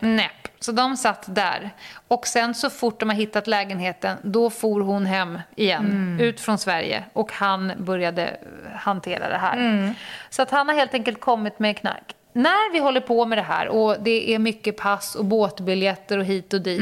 [0.00, 0.32] Näpp.
[0.60, 1.70] Så de satt där.
[2.08, 6.58] Och sen så fort de har hittat lägenheten, då for hon hem igen, ut från
[6.58, 7.04] Sverige.
[7.12, 8.36] Och han började
[8.74, 9.94] hantera det här.
[10.30, 12.14] Så att han har helt enkelt kommit med knark.
[12.42, 16.24] När vi håller på med det här och det är mycket pass och båtbiljetter och
[16.24, 16.80] hit och dit,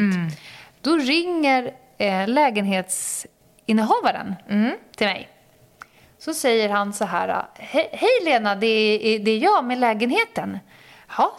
[0.80, 4.34] då ringer eh, lägenhetsinnehavaren
[4.96, 5.28] till mig.
[6.18, 7.28] Så säger han så här,
[7.59, 10.59] "He- hej Lena, det är, det är jag med lägenheten.
[11.16, 11.36] Ja,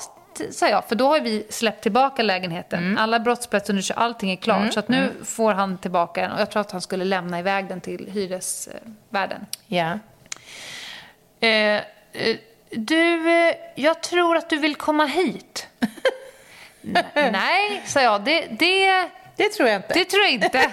[0.51, 2.97] sa jag, för då har vi släppt tillbaka lägenheten.
[2.97, 4.73] Alla brottsplatsundersökningar, allting är klart.
[4.73, 7.67] Så att nu får han tillbaka den och jag tror att han skulle lämna iväg
[7.67, 9.45] den till hyresvärden.
[9.67, 9.99] Ja.
[11.39, 11.81] Eh, eh,
[12.71, 15.67] du, eh, jag tror att du vill komma hit.
[17.15, 18.23] Nej, sa jag.
[18.23, 19.93] Det, det, Det tror jag inte.
[19.93, 20.69] det tror jag inte.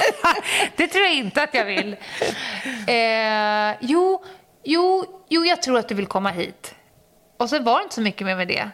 [0.76, 1.96] det tror jag inte att jag vill.
[2.86, 4.24] Eh, jo,
[4.64, 6.74] jo, jo, jag tror att du vill komma hit.
[7.36, 8.70] Och så var det inte så mycket mer med det.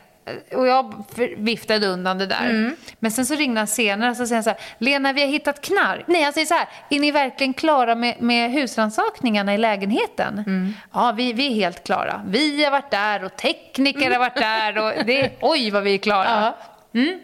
[0.52, 1.04] Och jag
[1.36, 2.74] viftade undan det där.
[2.98, 5.28] Men sen så ringde han senare och så säger han så här, Lena vi har
[5.28, 6.04] hittat knark.
[6.06, 10.44] Nej, han säger så här, är ni verkligen klara med, med husrannsakningarna i lägenheten?
[10.92, 12.22] Ja, vi, vi är helt klara.
[12.26, 15.98] Vi har varit där och tekniker har varit där och det, oj vad vi är
[15.98, 16.54] klara.
[16.94, 17.20] Mm.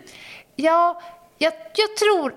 [0.56, 1.00] Ja,
[1.38, 2.34] jag, jag tror,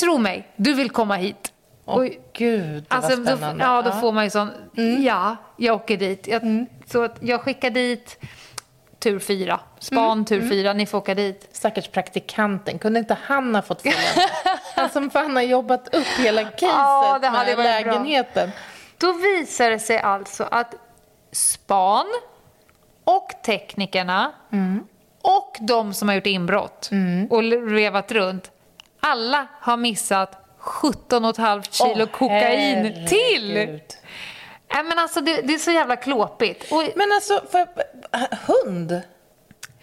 [0.00, 1.52] tro mig, du vill komma hit.
[1.84, 3.64] Åh Och- gud, Alltså, var då, spännande.
[3.64, 4.50] ja, då får man ju sån,
[5.04, 6.26] ja, jag åker dit.
[6.26, 8.18] Jag, Så att jag skickar dit
[8.98, 11.48] tur fyra, span tur fyra, ni får åka dit.
[11.52, 13.98] Stackars praktikanten, kunde inte han ha fått följa?
[14.74, 17.64] Han som fan har jobbat upp hela caset hade med varit bra.
[17.64, 18.50] lägenheten.
[18.98, 20.74] Då visar det sig alltså att
[21.32, 22.06] span
[23.04, 24.32] och teknikerna
[25.22, 26.90] och de som har gjort inbrott
[27.30, 28.50] och revat runt,
[29.00, 33.80] alla har missat 17,5 kilo Åh, kokain till!
[34.74, 36.72] Nej, men alltså, det, det är så jävla klåpigt.
[36.72, 37.66] Och Men alltså, för,
[38.46, 39.00] hund?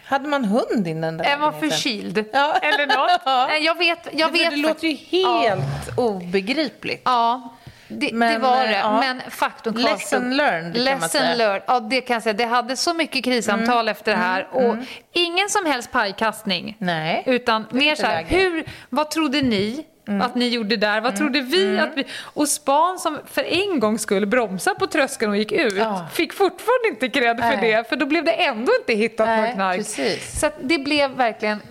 [0.06, 1.70] Hade man hund i den där är man lägenheten?
[1.70, 2.26] förkyld?
[2.34, 2.56] Ja.
[2.62, 3.22] Eller något?
[3.26, 3.58] Ja.
[3.58, 4.08] Jag vet.
[4.12, 7.02] Jag det, vet det låter ju helt obegripligt.
[7.06, 7.50] Ja,
[7.88, 8.78] det, det Men, var eh, det.
[8.78, 9.00] ja.
[9.00, 9.92] Men faktum kvarstod.
[10.00, 11.24] Lesson learned, kan man säga.
[11.26, 11.62] Mm, learned.
[11.68, 12.34] Ja, det kan jag säga.
[12.34, 14.48] Det hade så mycket krissamtal efter det här.
[14.52, 14.76] Och
[15.12, 16.76] ingen som helst pajkastning.
[16.80, 18.20] Nej, Utan det mer så här.
[18.20, 18.26] Mm.
[18.30, 19.86] hur, vad trodde ni
[20.22, 21.02] att ni gjorde där?
[21.02, 22.06] Vad trodde vi att vi...
[22.22, 26.08] Och Span som för en gång skulle bromsa på tröskeln och gick ut Ja.
[26.14, 27.72] fick fortfarande inte cred för Nej.
[27.72, 27.90] det.
[27.90, 29.78] För då blev det ändå inte hittat Nej, någon knark.
[29.78, 30.40] precis.
[30.40, 31.62] Så det blev verkligen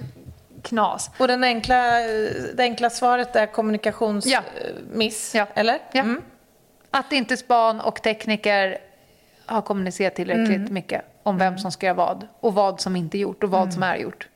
[0.62, 1.10] knas.
[1.18, 1.82] Och den enkla,
[2.54, 5.40] det enkla svaret är kommunikationsmiss, Ja.
[5.40, 5.46] ja.
[5.54, 5.78] eller?
[5.92, 6.00] Ja.
[6.00, 6.20] Mm.
[6.90, 8.78] Att inte span och tekniker
[9.46, 10.74] har kommunicerat tillräckligt Mm.
[10.74, 13.72] mycket om vem som ska göra vad och vad som inte gjort och vad Mm.
[13.72, 14.28] som är gjort.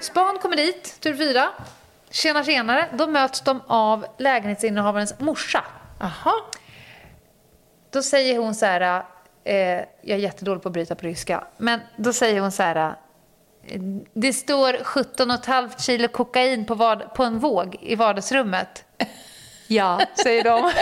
[0.00, 1.48] Span kommer dit, tur fyra.
[2.10, 2.88] Tjena tjenare.
[2.92, 5.64] Då möts de av lägenhetsinnehavarens morsa.
[6.00, 6.34] Aha.
[7.90, 9.02] Då säger hon så här,
[9.44, 12.76] eh, jag är jättedålig på att bryta på ryska, men då säger hon så här,
[13.66, 13.80] eh,
[14.14, 18.84] det står 17,5 kilo kokain på, vard- på en våg i vardagsrummet.
[19.70, 20.72] Ja, säger de.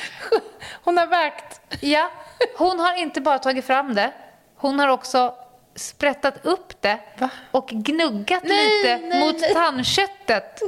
[0.84, 1.60] Hon har vägt.
[1.80, 2.10] Ja,
[2.58, 4.12] hon har inte bara tagit fram det,
[4.56, 5.34] hon har också
[5.78, 7.28] sprättat upp det Va?
[7.50, 9.54] och gnuggat Nej, lite nej, mot nej.
[9.54, 10.60] tandköttet.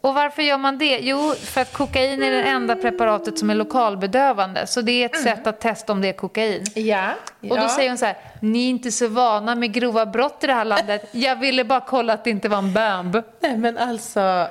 [0.00, 0.98] Och varför gör man det?
[1.02, 4.66] Jo, för att kokain är det enda preparatet som är lokalbedövande.
[4.66, 6.64] Så det är ett sätt att testa om det är kokain.
[6.74, 7.10] Ja.
[7.50, 10.46] Och då säger hon så här, ni är inte så vana med grova brott i
[10.46, 11.08] det här landet.
[11.10, 13.22] Jag ville bara kolla att det inte var en bamb.
[13.40, 14.48] Nej, men alltså...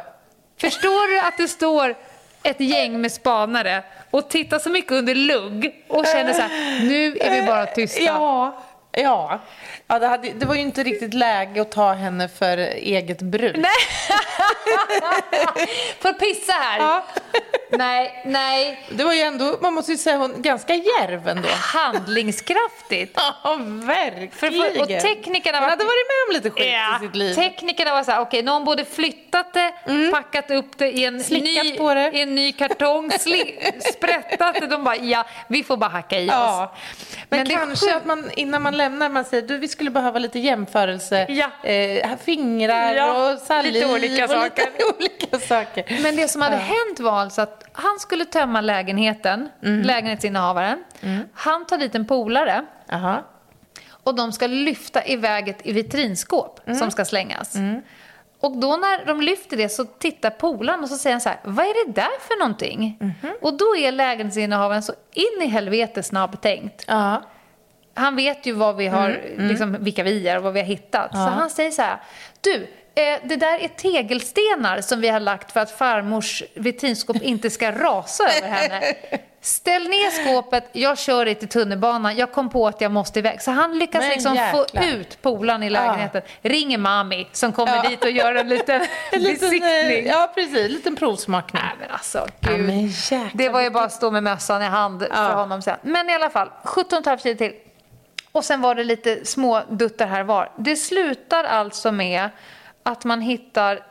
[0.58, 1.96] Förstår du att det står
[2.44, 7.18] ett gäng med spanare och tittar så mycket under lugg och känner så här, nu
[7.18, 8.02] är vi bara tysta.
[8.04, 8.64] Ja.
[8.92, 9.40] Ja.
[9.94, 13.56] Ja det, hade, det var ju inte riktigt läge att ta henne för eget bruk.
[13.58, 13.70] Nej.
[16.00, 16.80] Får pissa här.
[16.80, 17.06] Ja.
[17.70, 18.88] Nej, nej.
[18.92, 21.50] Det var ju ändå, man måste ju säga, hon ganska djärv ändå.
[21.50, 23.20] Handlingskraftigt.
[23.44, 24.32] Ja, verkligen.
[24.32, 25.70] För, för, och teknikerna Hon var...
[25.70, 27.34] hade varit med om lite skit Ja, i sitt liv.
[27.34, 29.74] teknikerna var så här, okej, någon borde flyttat det,
[30.12, 32.12] packat upp det i en, Slickat ny, på det.
[32.14, 33.60] i en ny kartong, sli,
[33.94, 34.68] sprättat det.
[34.68, 36.64] De bara, ja, vi får bara hacka i Ja.
[36.74, 36.80] oss.
[37.30, 40.40] Men, Men kanske att man innan man lämnar, man säger du vi skulle behöva lite
[40.40, 41.26] jämförelse.
[41.30, 41.70] Ja.
[41.70, 43.74] Eh, fingrar Ja, och saliv.
[43.74, 44.66] lite olika och saker.
[44.66, 46.00] Lite olika saker.
[46.04, 50.84] Men det som hade hänt var alltså att han skulle tömma lägenheten, lägenhetsinnehavaren.
[51.34, 53.24] Han tar dit en polare Aha.
[54.04, 57.56] och de ska lyfta iväg ett vitrinskåp som ska slängas.
[58.40, 61.40] Och då när de lyfter det så tittar polaren och så säger han så här,
[61.44, 63.00] vad är det där för någonting?
[63.42, 66.86] Och då är lägenhetsinnehavaren så in i helvete snabbtänkt.
[66.88, 67.22] Ja.
[67.94, 71.12] Han vet ju vad vi har, Liksom, vilka vi är och vad vi har hittat.
[71.12, 71.98] Så han säger så här,
[72.42, 72.54] du,
[72.96, 77.72] eh, det där är tegelstenar som vi har lagt för att farmors vitrinskåp inte ska
[77.72, 78.94] rasa över henne.
[79.42, 83.42] Ställ ner skåpet, jag kör dig till tunnelbanan, jag kom på att jag måste iväg.
[83.42, 86.22] Så han lyckas Men liksom få ut polaren i lägenheten.
[86.42, 87.90] Ringer mami som kommer Ja.
[87.90, 88.82] dit och gör en liten
[89.12, 90.06] En liten, eh, besiktning.
[90.08, 90.58] ja, precis.
[90.58, 91.62] En liten provsmakning.
[91.66, 92.66] Nej men alltså, Ja, gud.
[92.66, 95.34] men jäklar, det var ju bara att stå med mössan i hand för Ja.
[95.34, 95.78] honom sen.
[95.82, 97.54] Men i alla fall, 17,5 kilo till.
[98.34, 100.52] Och sen var det lite små duttar här var.
[100.58, 102.30] Det slutar alltså med
[102.84, 103.86] att man hittar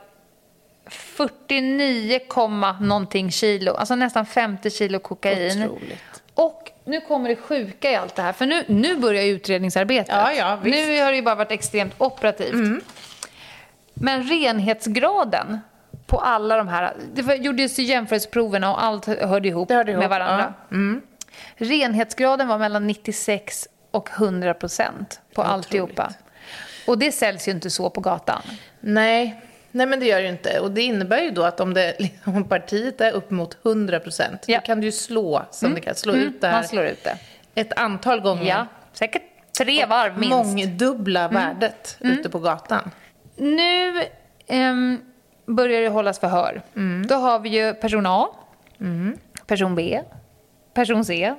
[0.87, 5.63] 49, komma någonting kilo, alltså nästan 50 kilo kokain.
[5.63, 6.23] Otroligt.
[6.33, 10.15] Och nu kommer det sjuka i allt det här, för nu, nu börjar utredningsarbetet.
[10.15, 10.53] Ja, ja.
[10.53, 10.71] Mm.
[10.71, 12.83] nu har det ju bara varit extremt operativt.
[13.93, 15.59] Men renhetsgraden
[16.05, 20.09] på alla de här, det gjordes ju jämförelseproverna och allt hörde ihop, hörde ihop, med
[20.09, 20.53] varandra.
[20.69, 20.75] ja.
[20.75, 21.01] Mm.
[21.55, 25.53] Renhetsgraden var mellan 96 och 100 procent på Otroligt.
[25.53, 26.13] alltihopa.
[26.87, 28.41] Och det säljs ju inte så på gatan.
[28.79, 29.41] Nej.
[29.71, 30.59] Nej, men det gör det ju inte.
[30.59, 34.43] Och det innebär ju då att om, det, om partiet är upp mot 100 procent,
[34.47, 34.59] Ja.
[34.59, 37.03] då kan du ju slå, som det kan, slå ut det här Man slår ut
[37.03, 37.17] det.
[37.55, 38.45] ett antal gånger.
[38.49, 39.21] Ja, säkert
[39.57, 40.29] tre varv minst.
[40.29, 42.91] Mångdubbla värdet ute på gatan.
[43.35, 44.03] Nu
[44.47, 45.01] ehm,
[45.45, 46.61] börjar det hållas förhör.
[47.07, 48.27] Då har vi ju person A,
[49.47, 50.01] person B,
[50.73, 51.35] person C,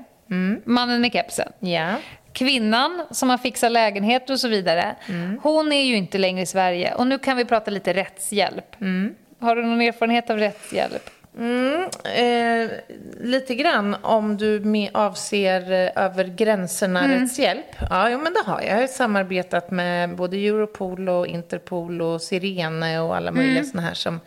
[0.65, 1.53] mannen med kepsen.
[1.59, 1.95] Ja.
[2.35, 4.97] Kvinnan som har fixat lägenhet och så vidare,
[5.43, 6.95] hon är ju inte längre i Sverige.
[6.95, 8.77] Och nu kan vi prata lite rättshjälp.
[9.41, 11.11] Har du någon erfarenhet av rättshjälp?
[11.39, 12.71] Mm, eh,
[13.21, 17.67] lite grann om du med avser eh, över gränserna rättshjälp.
[17.91, 18.71] Ja, jo, men det har jag.
[18.71, 23.95] Jag har samarbetat med både Europol och Interpol och Sirene och alla möjliga såna här
[23.95, 24.21] som,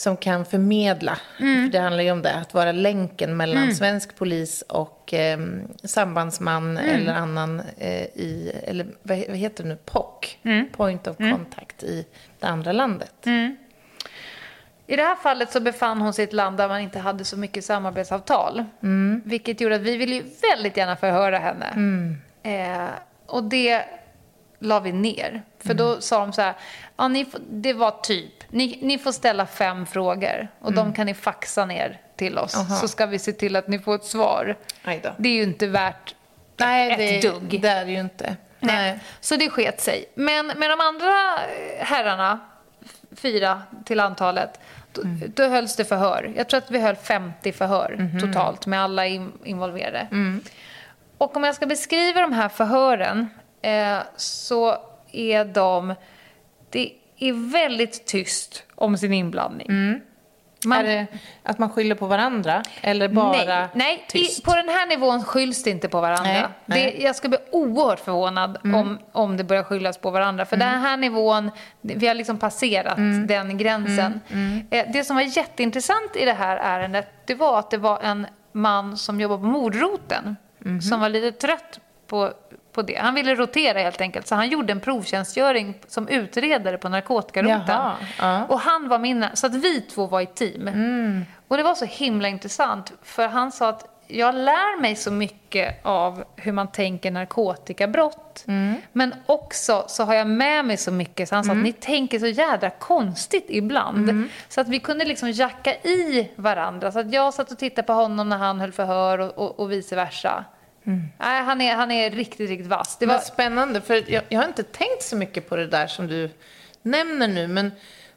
[0.00, 1.18] som kan förmedla.
[1.38, 5.38] För det handlar ju om det, att vara länken mellan svensk polis och eh,
[5.84, 10.36] sambandsman eller annan eh, i, eller vad, vad heter det nu, POC,
[10.72, 12.06] Point of Contact i
[12.38, 13.14] det andra landet.
[14.86, 17.24] I det här fallet så befann hon sig i ett land där man inte hade
[17.24, 18.64] så mycket samarbetsavtal.
[19.24, 21.66] Vilket gjorde att vi ville ju väldigt gärna förhöra henne.
[22.42, 22.88] Eh,
[23.26, 23.84] och det
[24.58, 25.42] la vi ner.
[25.58, 26.54] För då sa de så här,
[27.00, 31.06] ja, ni får, det var typ, ni, ni får ställa fem frågor och de kan
[31.06, 32.56] ni faxa ner till oss.
[32.56, 32.76] Aha.
[32.76, 34.56] Så ska vi se till att ni får ett svar.
[35.18, 36.14] Det är ju inte värt
[36.56, 37.60] Nej, ett det, dugg.
[37.60, 38.36] det är det ju inte.
[38.60, 38.98] Nej.
[39.20, 40.04] Så det sket sig.
[40.14, 41.12] Men med de andra
[41.78, 42.38] herrarna,
[43.16, 44.60] fyra till antalet,
[44.92, 45.02] då,
[45.34, 46.32] då hölls det förhör.
[46.36, 50.06] Jag tror att vi höll 50 förhör totalt med alla in, involverade.
[51.18, 53.28] Och om jag ska beskriva de här förhören
[53.62, 54.76] eh, så
[55.12, 55.94] är de...
[56.70, 60.00] Det är väldigt tyst om sin inblandning.
[60.66, 61.06] Man- Är det
[61.42, 62.62] att man skyller på varandra?
[62.80, 64.38] Eller bara nej, nej tyst?
[64.38, 66.32] I, på den här nivån skylls det inte på varandra.
[66.32, 66.82] Nej, nej.
[66.82, 66.96] Mm.
[66.98, 70.44] Det, jag ska bli oerhört förvånad om, om det börjar skyllas på varandra.
[70.46, 71.50] För den här nivån,
[71.80, 73.26] vi har liksom passerat Mm.
[73.26, 74.20] den gränsen.
[74.70, 78.26] Eh, det som var jätteintressant i det här ärendet, det var att det var en
[78.52, 80.36] man som jobbar på mordroten.
[80.58, 80.80] Mhm.
[80.80, 82.30] Som var lite trött på,
[82.82, 82.98] på det.
[82.98, 84.26] Han ville rotera helt enkelt.
[84.26, 87.64] Så han gjorde en provtjänstgöring som utredare på narkotikaroteln.
[87.68, 87.96] Ja.
[88.18, 88.44] Mm.
[88.44, 90.70] Och han var min, så att vi två var i team.
[91.48, 95.86] Och det var så himla intressant, för han sa att jag lär mig så mycket
[95.86, 98.44] av hur man tänker narkotikabrott.
[98.92, 102.18] Men också så har jag med mig så mycket, så han sa att ni tänker
[102.18, 104.28] så jädra konstigt ibland.
[104.48, 106.92] Så att vi kunde liksom jacka i varandra.
[106.92, 109.72] Så att jag satt och tittade på honom när han höll förhör och, och, och
[109.72, 110.44] vice versa.
[111.18, 112.96] Nej, han, är, han är riktigt, riktigt vass.
[113.00, 116.06] Det var, spännande, för jag, jag har inte tänkt så mycket på det där som
[116.06, 116.30] du
[116.82, 117.48] nämner nu.
[117.48, 117.72] Men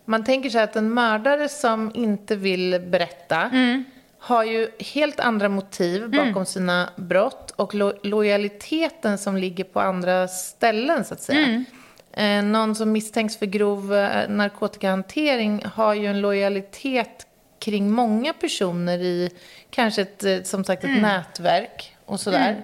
[0.05, 3.84] man tänker sig att en mördare som inte vill berätta Mm.
[4.19, 10.28] har ju helt andra motiv bakom sina brott och lo- lojaliteten som ligger på andra
[10.28, 11.39] ställen, så att säga.
[11.47, 11.65] Mm.
[12.13, 17.28] Eh, någon som misstänks för grov eh, narkotikahantering har ju en lojalitet
[17.59, 19.30] kring många personer i
[19.69, 21.01] kanske ett, eh, som sagt, ett Mm.
[21.01, 22.62] nätverk och sådär.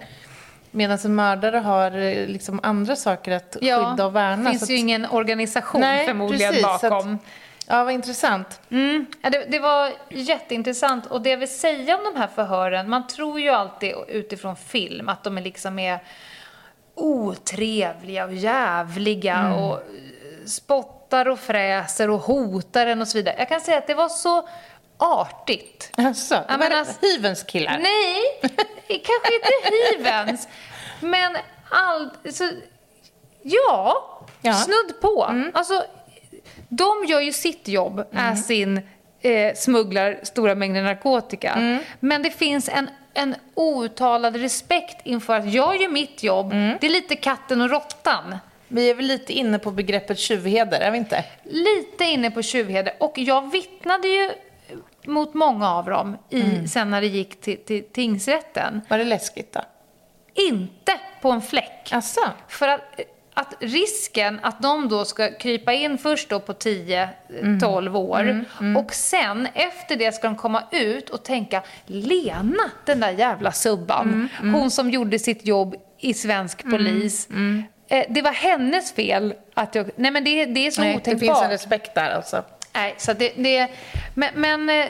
[0.71, 4.43] Medan en mördare har eh, liksom andra saker att skydda och värna.
[4.43, 7.19] Det finns att- ju ingen organisation Nej, förmodligen precis, så att- bakom.
[7.67, 8.61] Ja, vad intressant.
[8.69, 9.05] Mm.
[9.21, 11.05] Ja, det, det var jätteintressant.
[11.05, 15.09] Och det jag vill säga om de här förhören, man tror ju alltid utifrån film
[15.09, 15.99] att de är liksom är
[16.95, 19.53] otrevliga och jävliga Mm.
[19.53, 19.79] och
[20.45, 23.35] spottar och fräser och hotar en och så vidare.
[23.37, 24.47] Jag kan säga att det var så
[24.99, 25.91] artigt.
[25.97, 27.77] Alltså, det var alltså- hyvens killar.
[27.79, 28.21] Nej,
[28.87, 30.47] kanske inte hyvens.
[30.99, 31.37] Men
[31.69, 32.49] all, så,
[33.41, 34.05] ja,
[34.41, 34.53] Ja.
[34.53, 35.43] snudd på.
[35.53, 35.83] Alltså,
[36.69, 38.81] de gör ju sitt jobb, är sin
[39.21, 41.79] eh, smugglar stora mängder narkotika.
[41.99, 46.49] Men det finns en, en outtalad respekt inför att jag gör mitt jobb.
[46.51, 48.37] Det är lite katten och råttan.
[48.67, 51.23] Vi är väl lite inne på begreppet tjuvheder, är vi inte?
[51.43, 52.93] Lite inne på tjuvheder.
[52.99, 54.29] Och jag vittnade ju
[55.05, 58.81] mot många av dem i, sen när det gick till, till tingsrätten.
[58.87, 59.61] Var det läskigt då?
[60.33, 60.91] Inte
[61.21, 61.89] på en fläck.
[61.91, 62.21] Asså?
[62.47, 62.81] För att,
[63.33, 68.45] att risken att de då ska krypa in först då på 10-12 år
[68.77, 74.29] och sen efter det ska de komma ut och tänka Lena, den där jävla subban,
[74.41, 77.27] hon som gjorde sitt jobb i svensk polis.
[77.87, 79.89] Eh, det var hennes fel att jag...
[79.95, 81.19] Nej men det, det är så Nej, det otänkbart.
[81.19, 82.43] finns en respekt där alltså.
[82.79, 83.67] Nej, så det, det,
[84.13, 84.85] men, men eh,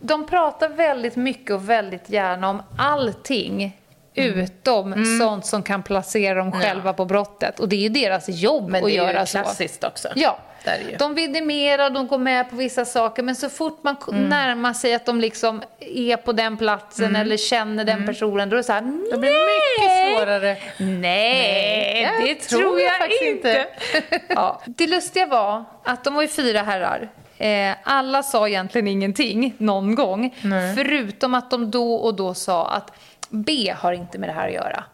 [0.00, 3.76] de pratar väldigt mycket och väldigt gärna om allting
[4.14, 7.60] utom sånt som kan placera dem själva på brottet.
[7.60, 9.38] Och det är ju deras jobb Men att det är göra ju så.
[9.38, 10.08] klassiskt också.
[10.14, 10.96] Ja, det är det ju.
[10.96, 14.24] De vidimerar, de går med på vissa saker, men så fort man Mm.
[14.28, 18.58] närmar sig att de liksom är på den platsen eller känner den personen, då är
[18.58, 19.08] det så här, Mm.
[19.12, 20.56] Det blir mycket svårare.
[20.78, 23.66] Nej, Nej, det jag tror, tror jag, faktiskt inte.
[24.28, 24.62] ja.
[24.66, 27.08] Det lustiga var att de var ju fyra herrar.
[27.38, 30.34] Eh, alla sa egentligen ingenting någon gång,
[30.76, 32.92] förutom att de då och då sa att
[33.28, 34.84] B har inte med det här att göra.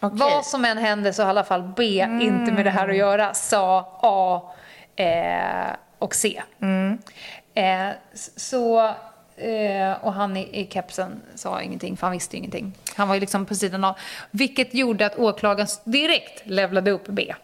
[0.00, 0.18] Okej.
[0.18, 2.96] Vad som än händer så har i alla fall B inte med det här att
[2.96, 4.42] göra, sa A
[4.96, 6.42] eh, och C.
[7.54, 8.80] Eh, s- så,
[9.36, 12.72] eh, och han i, i kepsen sa ingenting, för han visste ingenting.
[12.96, 13.94] Han var ju liksom på sidan av.
[14.30, 17.34] Vilket gjorde att åklagaren direkt levlade upp B.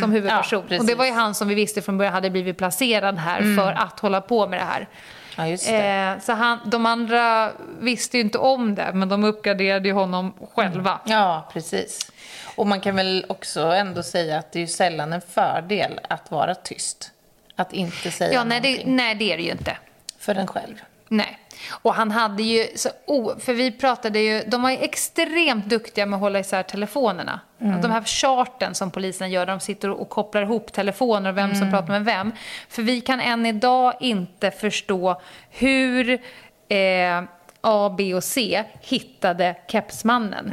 [0.00, 0.64] Som huvudperson.
[0.68, 3.56] Ja, och det var ju han som vi visste från början hade blivit placerad här
[3.56, 4.88] för att hålla på med det här.
[5.36, 6.12] Ja, det.
[6.16, 7.50] Eh, så han, de andra
[7.80, 11.00] visste ju inte om det, men de uppgraderade ju honom själva.
[11.04, 12.12] Ja, precis.
[12.54, 16.30] Och man kan väl också ändå säga att det är ju sällan en fördel att
[16.30, 17.10] vara tyst.
[17.56, 18.96] Att inte säga Ja, nej det, någonting.
[18.96, 19.76] nej, det är det ju inte.
[20.18, 20.82] För en själv.
[21.12, 21.38] Nej.
[21.70, 26.06] Och han hade ju, så, oh, för vi pratade ju, de var ju extremt duktiga
[26.06, 27.40] med att hålla isär telefonerna.
[27.58, 31.70] De här charten som polisen gör, de sitter och kopplar ihop telefoner och vem som
[31.70, 32.32] pratar med vem.
[32.68, 36.20] För vi kan än idag inte förstå hur
[36.68, 37.22] eh,
[37.64, 40.46] A, B och C hittade kepsmannen.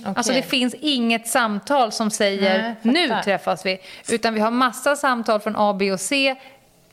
[0.00, 0.12] Okej.
[0.16, 3.78] Alltså det finns inget samtal som säger Nej, nu träffas vi.
[4.08, 6.36] Utan vi har massa samtal från A, B och C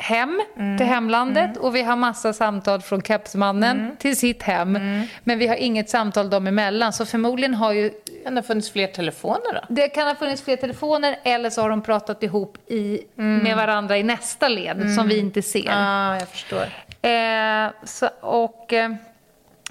[0.01, 0.41] hem
[0.77, 4.79] till hemlandet och vi har massa samtal från kepsmannen till sitt hem.
[5.23, 6.93] Men vi har inget samtal dem emellan.
[6.93, 7.91] Så förmodligen har ju
[8.23, 9.61] Men det har funnits fler telefoner då?
[9.69, 13.97] det kan ha funnits fler telefoner eller så har de pratat ihop i, med varandra
[13.97, 15.65] i nästa led som vi inte ser.
[15.65, 16.65] Ja, jag förstår.
[17.01, 18.91] Eh, så, och eh,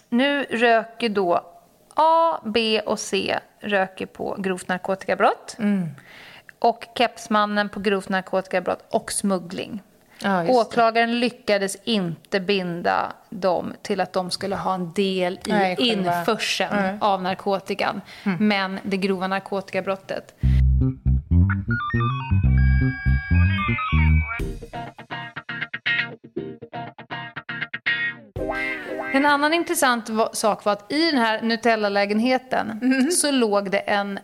[0.09, 1.41] nu röker då
[1.95, 5.57] A, B och C röker på grovt narkotikabrott.
[6.59, 9.83] Och kepsmannen på grovt narkotikabrott och smuggling.
[10.23, 10.61] Ja, just det.
[10.61, 16.99] Åklagaren lyckades inte binda dem till att de skulle ha en del i Nej, införseln
[17.01, 18.01] av narkotikan.
[18.39, 20.35] Men det grova narkotikabrottet.
[29.13, 32.81] En annan intressant sak var att i den här Nutella-lägenheten
[33.13, 34.19] så låg det en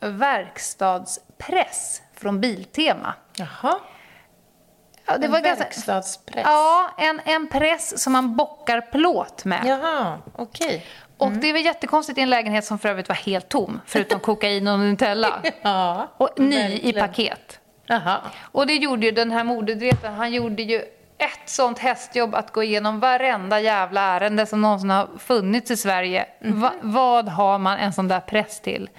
[0.00, 3.14] verkstadspress från Biltema.
[3.36, 3.78] Jaha.
[5.06, 6.44] Ja, det en var verkstadspress.
[6.46, 9.60] Ja, en, en press som man bockar plåt med.
[9.66, 10.86] Jaha, okej.
[11.18, 14.68] Och det var jättekonstigt i en lägenhet som för övrigt var helt tom, förutom kokain
[14.68, 15.42] och Nutella.
[15.62, 17.06] Ja, Och ny i verkligen.
[17.08, 17.58] paket.
[17.86, 18.18] Jaha.
[18.42, 20.78] Och det gjorde ju den här modedreten, han gjorde ju
[21.18, 26.26] ett sånt hästjobb att gå igenom varenda jävla ärende som någonsin har funnits i Sverige.
[26.40, 28.90] Va, vad har man en sån där press till?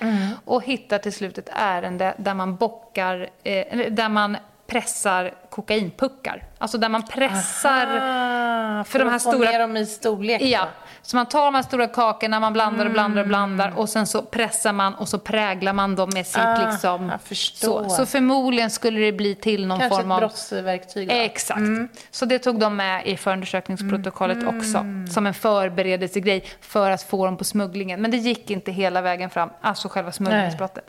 [0.45, 4.37] Och hitta till slut ett ärende där man bockar, eh, där man
[4.67, 6.43] pressar kokainpuckar.
[6.57, 10.41] Alltså där man pressar Ah, för, de här att få stora- ner dem i storlek.
[10.41, 10.47] då.
[10.47, 10.67] Ja,
[11.01, 14.07] så man tar de här stora kakorna, man blandar och blandar och blandar och sen
[14.07, 17.11] så pressar man och så präglar man dem med sitt Ah, liksom...
[17.53, 20.19] Så, så förmodligen skulle det bli till någon Kanske form ett av...
[20.19, 21.13] brottsverktyg då?
[21.15, 21.59] Exakt.
[22.11, 24.85] Så det tog de med i förundersökningsprotokollet också.
[25.13, 28.01] Som en förberedelsegrej för att få dem på smugglingen.
[28.01, 30.85] Men det gick inte hela vägen fram, alltså själva smugglingsbrottet.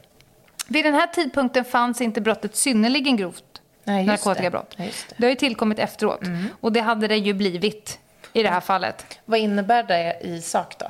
[0.69, 3.45] Vid den här tidpunkten fanns inte brottet synnerligen grovt
[3.85, 4.75] Nej, narkotikabrott.
[4.77, 4.93] det.
[5.17, 5.25] Det.
[5.27, 6.21] har ju tillkommit efteråt.
[6.61, 7.99] Och det hade det ju blivit
[8.33, 9.19] i det här fallet.
[9.25, 10.87] Vad innebär det i sak då?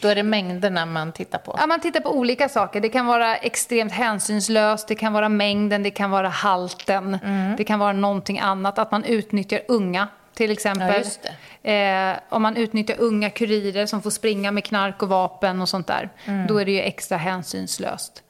[0.00, 1.56] Då är det mängderna man tittar på.
[1.60, 2.80] Ja, man tittar på olika saker.
[2.80, 7.18] Det kan vara extremt hänsynslöst, det kan vara mängden, det kan vara halten,
[7.56, 8.78] det kan vara någonting annat.
[8.78, 10.88] Att man utnyttjar unga, till exempel.
[10.88, 11.28] Ja, just
[11.62, 15.86] Eh, om man utnyttjar unga kurirer som får springa med knark och vapen och sånt
[15.86, 16.08] där,
[16.48, 18.22] då är det ju extra hänsynslöst.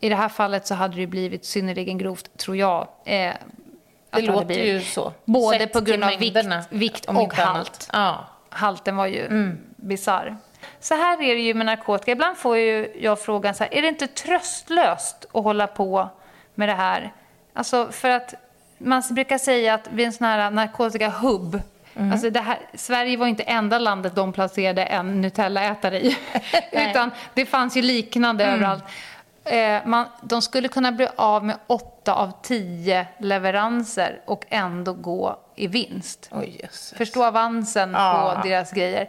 [0.00, 2.88] I det här fallet så hade det blivit synnerligen grovt, tror jag.
[3.04, 3.30] Eh,
[4.10, 5.12] att det låter ju så.
[5.24, 7.90] Både Sett på grund av vikt, mängderna, vikt om och halt.
[7.92, 8.24] Ja.
[8.48, 10.36] Halten var ju bizarr.
[10.80, 12.12] Så här är det ju med narkotika.
[12.12, 16.08] Ibland får ju jag frågan så här, är det inte tröstlöst att hålla på
[16.54, 17.12] med det här?
[17.52, 18.34] Alltså för att
[18.78, 21.62] man brukar säga att vid en sån här narkotikahubb
[22.12, 26.16] Alltså det här, Sverige var inte enda landet de placerade en Nutella-ätare i.
[26.72, 28.84] Utan det fanns ju liknande överallt.
[29.44, 35.38] Eh, man, de skulle kunna bli av med åtta av tio leveranser och ändå gå
[35.56, 36.30] i vinst.
[36.46, 36.94] Jösses.
[36.96, 38.38] Förstå avansen Ja.
[38.42, 39.08] på deras grejer.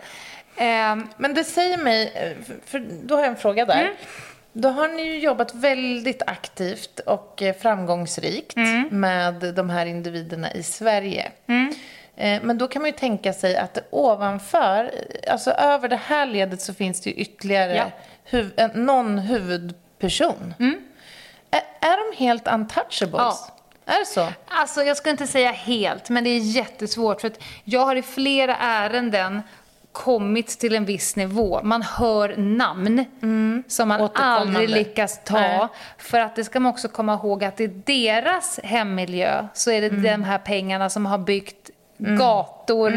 [0.58, 3.92] Ehm, Men det säger mig, eh, för- då har jag en fråga där.
[4.54, 8.56] Då har ni ju jobbat väldigt aktivt och eh, framgångsrikt
[8.92, 11.32] med de här individerna i Sverige.
[12.18, 14.92] Eh, Men då kan man ju tänka sig att ovanför,
[15.24, 17.86] eh, alltså över det här ledet så finns det ju ytterligare Ja.
[18.24, 18.86] huv, en-
[20.06, 20.82] någon huvudperson.
[21.52, 23.44] Är, är de helt untouchables?
[23.48, 23.56] ja.
[23.86, 24.28] Är det så?
[24.48, 27.22] Alltså, jag ska inte säga helt, men det är jättesvårt.
[27.22, 29.42] För att jag har i flera ärenden
[29.92, 31.62] kommit till en viss nivå.
[31.64, 33.06] Man hör namn
[33.68, 35.40] som man aldrig lyckas ta.
[35.40, 35.68] Nej.
[35.98, 39.90] För att det ska man också komma ihåg att i deras hemmiljö så är det
[39.90, 42.92] de här pengarna som har byggt gator,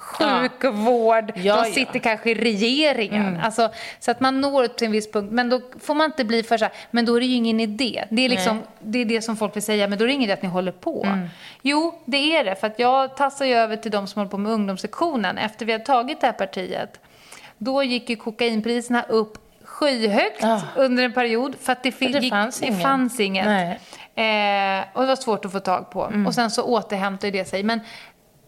[0.00, 1.74] sjukvård, Ja, de ja.
[1.74, 3.40] sitter kanske i regeringen.
[3.42, 3.70] Alltså,
[4.00, 5.32] så att man når till en viss punkt.
[5.32, 7.60] Men då får man inte bli för så här, men då är det ju ingen
[7.60, 8.04] idé.
[8.10, 10.24] Det är, liksom, det, är det som folk vill säga, men då är det ingen
[10.24, 11.06] idé att ni håller på.
[11.62, 12.54] Jo, det är det.
[12.56, 15.38] För att jag tassar ju över till de som håller på med ungdomssektionen.
[15.38, 17.00] Efter vi har tagit det här partiet,
[17.58, 20.60] då gick ju kokainpriserna upp skyhögt Ja.
[20.76, 21.54] under en period.
[21.60, 22.80] För att det, fi- För det gick, fanns det ingen.
[22.80, 23.46] fanns inget.
[24.14, 26.04] Eh, och det var svårt att få tag på.
[26.04, 26.26] Mm.
[26.26, 27.62] Och sen så återhämtade det sig.
[27.62, 27.80] Men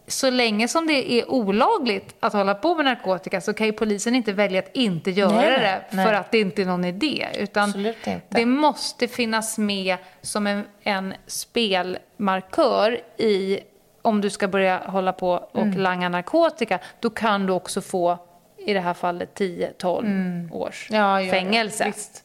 [0.07, 4.15] så länge som det är olagligt att hålla på med narkotika så kan ju polisen
[4.15, 6.05] inte välja att inte göra Nej, det nej.
[6.05, 7.27] för att det inte är någon idé.
[7.39, 7.93] Utan
[8.29, 13.59] det måste finnas med som en, en spelmarkör i
[14.01, 15.77] om du ska börja hålla på och Mm.
[15.77, 16.79] langa narkotika.
[16.99, 18.17] Då kan du också få,
[18.57, 21.01] i det här fallet, 10-12 års Mm.
[21.01, 21.31] Ja, ja, ja.
[21.31, 21.85] fängelse.
[21.85, 22.23] Visst.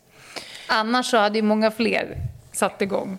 [0.68, 2.16] Annars så hade ju många fler
[2.52, 3.18] satt igång.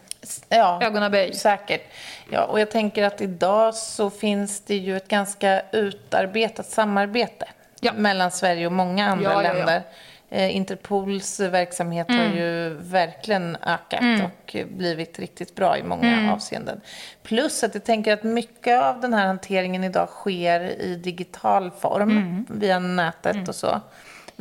[0.50, 1.34] Ja, Ögonaböj.
[1.34, 1.82] Säkert.
[2.30, 7.46] Ja, och jag tänker att idag så finns det ju ett ganska utarbetat samarbete
[7.80, 7.94] Ja.
[7.94, 9.82] mellan Sverige och många andra Ja, länder.
[10.30, 16.82] Eh, Interpols verksamhet har ju verkligen ökat och blivit riktigt bra i många avseenden.
[17.24, 22.46] Plus att jag tänker att mycket av den här hanteringen idag sker i digital form
[22.50, 23.82] via nätet och så.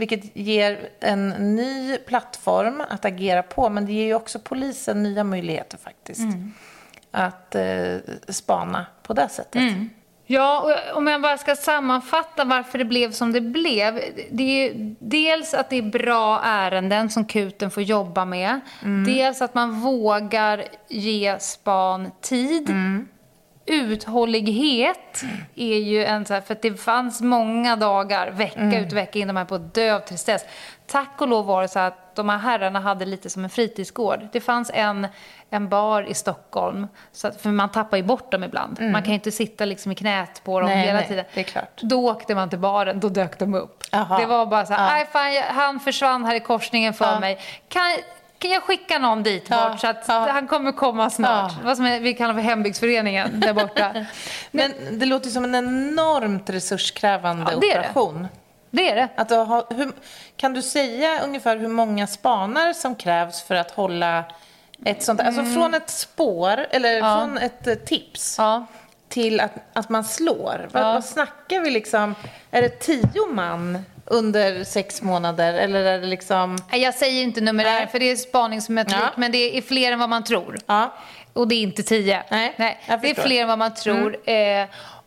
[0.00, 5.24] Vilket ger en ny plattform att agera på, men det ger ju också polisen nya
[5.24, 6.20] möjligheter faktiskt.
[7.10, 7.96] Att eh,
[8.28, 9.62] spana på det sättet.
[10.26, 14.00] Ja, och om jag bara ska sammanfatta varför det blev som det blev.
[14.30, 18.60] Det är ju dels att det är bra ärenden som kuten får jobba med.
[19.06, 22.70] Dels att man vågar ge span tid.
[23.70, 25.22] Uthållighet
[25.54, 29.28] är ju en så här, för det fanns många dagar, vecka ut och vecka in,
[29.28, 30.44] de här på att dö av tristess.
[30.86, 34.28] Tack och lov var det så att de här herrarna hade lite som en fritidsgård.
[34.32, 35.06] Det fanns en,
[35.50, 38.80] en bar i Stockholm, så att, för man tappar ju bort dem ibland.
[38.80, 41.24] Man kan ju inte sitta liksom i knät på dem Nej, hela nej, tiden.
[41.34, 41.80] det är klart.
[41.82, 43.84] Då åkte man till baren, då dök de upp.
[43.92, 44.18] Jaha.
[44.20, 44.94] Det var bara så här, Ja.
[45.00, 47.20] "Aj, fan, jag- han försvann här i korsningen för Ja.
[47.20, 47.38] mig.
[47.68, 47.82] Kan,
[48.40, 50.28] kan jag skicka någon dit Ja, bort så att ja.
[50.32, 51.52] han kommer komma snart?
[51.52, 51.64] Ja.
[51.64, 54.06] Vad som är, vi kallar för hembygdsföreningen där borta.
[54.50, 57.78] Men det låter som en enormt resurskrävande det är det.
[57.78, 58.28] operation.
[58.70, 59.08] Det är det.
[59.16, 59.92] Att ha, hur,
[60.36, 64.24] kan du säga ungefär hur många spanar som krävs för att hålla
[64.84, 68.40] ett sånt Alltså från ett spår, eller från ett eh, tips
[69.08, 70.68] till att, att man slår.
[70.72, 72.14] Vad, vad snackar vi liksom?
[72.50, 75.54] Är det tio man under sex månader?
[75.54, 76.58] Eller är det liksom...
[76.70, 77.86] Nej, Jag säger inte numerär Nej.
[77.86, 79.10] för det är spaningsmetodik, Ja.
[79.16, 80.58] men det är fler än vad man tror.
[80.66, 80.94] Ja.
[81.32, 82.22] Och det är inte tio.
[82.30, 82.54] Nej,
[82.86, 83.14] jag det är.
[83.14, 83.26] Mm.
[83.26, 84.30] fler än vad man tror.
[84.30, 84.66] Eh,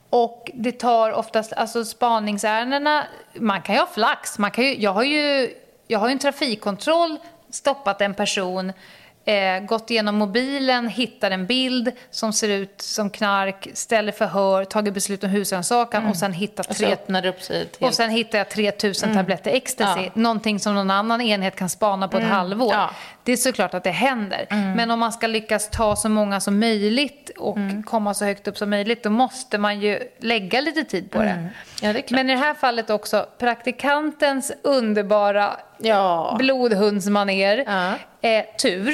[0.09, 4.39] och det tar oftast, alltså spaningsärendena, man kan ju ha flax.
[4.39, 5.53] Man kan ju, jag, har ju,
[5.87, 7.17] jag har ju en trafikkontroll,
[7.49, 8.73] stoppat en person,
[9.25, 14.93] eh, gått igenom mobilen, hittar en bild som ser ut som knark, ställer förhör, tagit
[14.93, 16.33] beslut om husrannsakan och sen
[16.69, 16.87] Och så tre
[17.21, 17.87] det upp sig till...
[17.87, 19.99] och sen hittar jag 3000 tabletter ecstasy.
[19.99, 20.11] Mm.
[20.15, 20.21] Ja.
[20.21, 22.73] Någonting som någon annan enhet kan spana på ett halvår.
[22.73, 22.89] Ja.
[23.23, 24.45] Det är såklart att det händer.
[24.49, 24.71] Mm.
[24.71, 27.83] Men om man ska lyckas ta så många som möjligt och Mm.
[27.83, 31.49] komma så högt upp som möjligt, då måste man ju lägga lite tid på det.
[31.81, 32.11] Ja, det.
[32.11, 36.35] Men i det här fallet också, praktikantens underbara Ja.
[36.39, 37.93] blodhundsmaner, Ja.
[38.29, 38.93] eh, tur.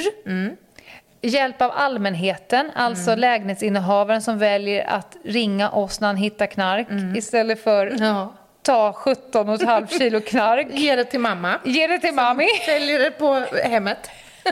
[1.22, 7.64] Hjälp av allmänheten, alltså lägenhetsinnehavaren som väljer att ringa oss när han hittar knark istället
[7.64, 8.34] för Ja.
[8.62, 10.66] ta 17,5 kilo knark.
[10.70, 11.54] Ge det till mamma.
[11.64, 12.46] Ge det till mami.
[12.66, 14.10] Säljer det på hemmet.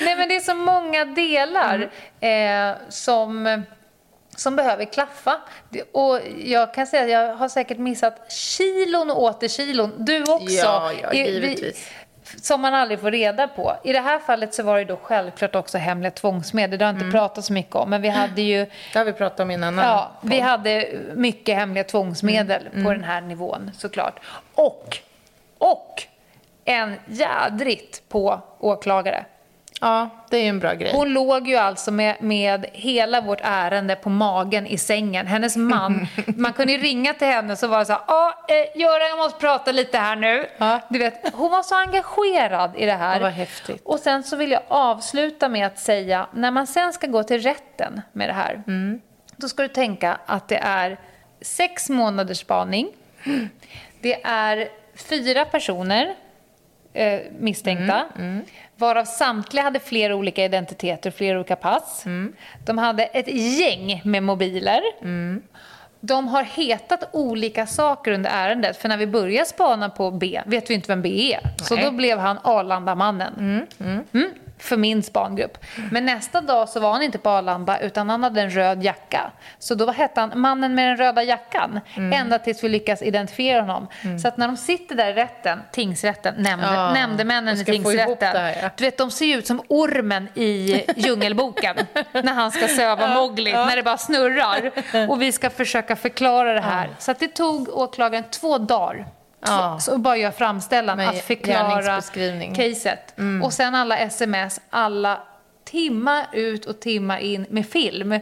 [0.00, 1.90] Nej men det är så många delar
[2.20, 3.62] eh, som,
[4.36, 5.40] som behöver klaffa.
[5.92, 9.92] Och jag kan säga att jag har säkert missat kilon och åter kilon.
[9.98, 10.46] Du också.
[10.48, 11.90] Ja, ja, givetvis.
[12.42, 13.76] som man aldrig får reda på.
[13.84, 16.78] I det här fallet så var det då självklart också hemliga tvångsmedel.
[16.78, 17.90] Det har jag inte pratat så mycket om.
[17.90, 20.88] Men vi hade ju Det har vi pratat om i en annan Ja, vi hade
[21.14, 24.20] mycket hemliga tvångsmedel Mm, på den här nivån såklart.
[24.54, 24.98] Och,
[25.58, 26.02] och
[26.64, 29.24] en jädrigt på åklagare.
[29.82, 30.92] Ja, det är ju en bra grej.
[30.94, 35.26] Hon låg ju alltså med, med hela vårt ärende på magen i sängen.
[35.26, 36.06] Hennes man,
[36.36, 39.18] man kunde ju ringa till henne så var det så här, ja, eh, Göran jag
[39.18, 40.46] måste prata lite här nu.
[40.58, 40.80] Ja.
[40.88, 43.14] Du vet, hon var så engagerad i det här.
[43.16, 43.82] Ja, vad häftigt.
[43.84, 47.42] Och sen så vill jag avsluta med att säga, när man sen ska gå till
[47.42, 49.00] rätten med det här, Mm.
[49.36, 50.96] då ska du tänka att det är
[51.40, 52.88] sex månaders spaning.
[54.00, 56.14] Det är fyra personer
[56.92, 58.04] eh, misstänkta.
[58.82, 62.04] Varav samtliga hade flera olika identiteter och flera olika pass.
[62.64, 63.28] De hade ett
[63.58, 64.80] gäng med mobiler.
[66.00, 68.76] De har hetat olika saker under ärendet.
[68.76, 71.40] För när vi börjar spana på B vet vi inte vem B är.
[71.64, 71.84] Så Nej.
[71.84, 73.66] då blev han Arlandamannen.
[73.82, 74.30] Mm,
[74.62, 75.58] för min spangrupp.
[75.90, 79.30] Men nästa dag så var han inte på Arlanda utan han hade en röd jacka.
[79.58, 81.80] Så då hette han mannen med den röda jackan.
[81.96, 83.88] Ända tills vi lyckas identifiera honom.
[84.22, 88.36] Så att när de sitter där i rätten, tingsrätten, nämnd, Ja, nämndemännen i tingsrätten.
[88.36, 88.70] här, ja.
[88.76, 91.76] Du vet, de ser ut som ormen i Djungelboken
[92.12, 94.70] när han ska söva Mowgli, när det bara snurrar.
[95.10, 96.88] Och vi ska försöka förklara det här.
[96.98, 99.06] Så att det tog åklagaren två dagar.
[99.46, 99.78] Ja.
[99.80, 101.82] Så bara göra framställan, Med att förklara
[102.54, 103.14] caset.
[103.44, 105.20] Och sen alla sms, alla
[105.64, 108.18] timmar ut och timmar in med film.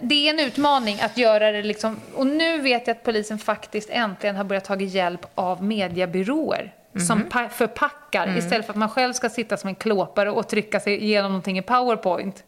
[0.00, 2.00] Det är en utmaning att göra det liksom.
[2.14, 6.72] Och nu vet jag att polisen faktiskt äntligen har börjat ta hjälp av mediebyråer
[7.06, 10.80] som pa- förpackar istället för att man själv ska sitta som en klåpare och trycka
[10.80, 12.44] sig igenom någonting i Powerpoint.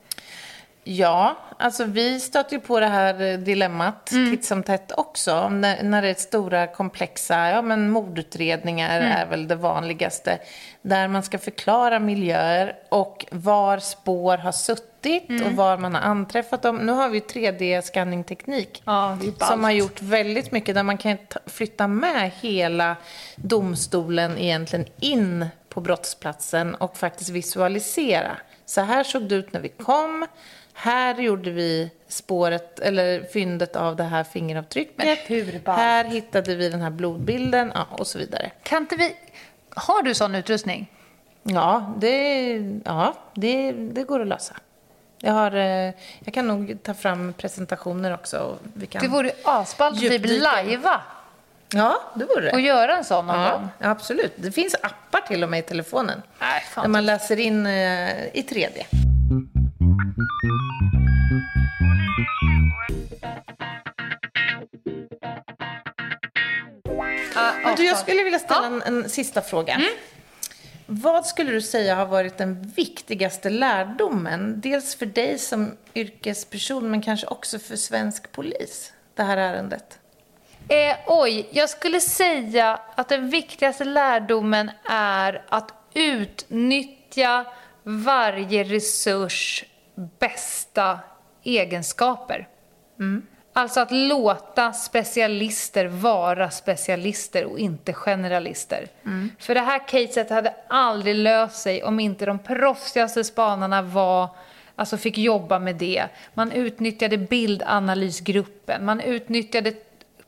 [0.88, 5.48] Ja, alltså vi stöter ju på det här eh, dilemmat titt som tätt också.
[5.48, 10.38] När, när det är stora komplexa, ja men mordutredningar är väl det vanligaste.
[10.82, 16.62] Där man ska förklara miljöer och var spår har suttit och var man har anträffat
[16.62, 16.76] dem.
[16.76, 18.82] Nu har vi 3D-skanningteknik.
[18.84, 19.18] Ja,
[19.48, 22.96] som har gjort väldigt mycket där man kan ta- flytta med hela
[23.36, 28.36] domstolen egentligen in på brottsplatsen och faktiskt visualisera.
[28.66, 30.26] Så här såg det ut när vi kom.
[30.78, 35.04] Här gjorde vi spåret, eller fyndet av det här fingeravtrycket.
[35.66, 38.50] Här hittade vi den här blodbilden ja, och så vidare.
[38.62, 39.16] Kan inte vi...
[39.76, 40.86] Har du sån utrustning?
[41.42, 42.46] Ja, det,
[42.84, 44.56] ja det, det går att lösa.
[45.18, 45.92] Jag, har, eh,
[46.24, 48.38] jag kan nog ta fram presentationer också.
[48.38, 49.02] och Vi kan...
[49.02, 51.00] Det vore asballt att typ lajva
[51.72, 52.52] Ja, det vore det.
[52.52, 53.68] och göra en sån någon Ja, gång.
[53.80, 54.32] absolut.
[54.36, 56.22] Det finns appar till och med i telefonen.
[56.40, 56.62] Nej.
[56.74, 59.05] Där man läser in eh, i 3D.
[67.64, 69.80] Men du, jag skulle vilja ställa en, en sista fråga.
[70.86, 74.60] Vad skulle du säga har varit den viktigaste lärdomen?
[74.60, 79.98] Dels för dig som yrkesperson, men kanske också för svensk polis, det här ärendet.
[80.68, 87.46] Eh, oj, jag skulle säga att den viktigaste lärdomen är att utnyttja
[87.82, 89.64] varje resurs
[90.18, 90.98] bästa
[91.42, 92.48] egenskaper.
[93.52, 98.88] Alltså att låta specialister vara specialister och inte generalister.
[99.38, 104.28] För det här caset hade aldrig löst sig om inte de proffsigaste spanarna var
[104.78, 106.04] Alltså fick jobba med det.
[106.34, 108.84] Man utnyttjade bildanalysgruppen.
[108.84, 109.72] Man utnyttjade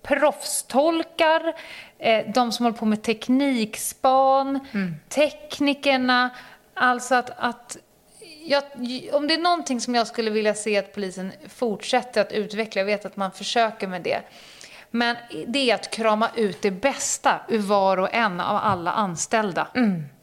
[0.03, 1.55] proffstolkar,
[1.99, 4.61] eh, de som håller på med teknikspan,
[5.09, 6.31] teknikerna.
[6.75, 7.77] Alltså att, att
[8.49, 8.63] jag,
[9.13, 12.87] om det är någonting som jag skulle vilja se att polisen fortsätter att utveckla, jag
[12.87, 14.21] vet att man försöker med det,
[14.91, 19.67] men det är att krama ut det bästa ur var och en av alla anställda.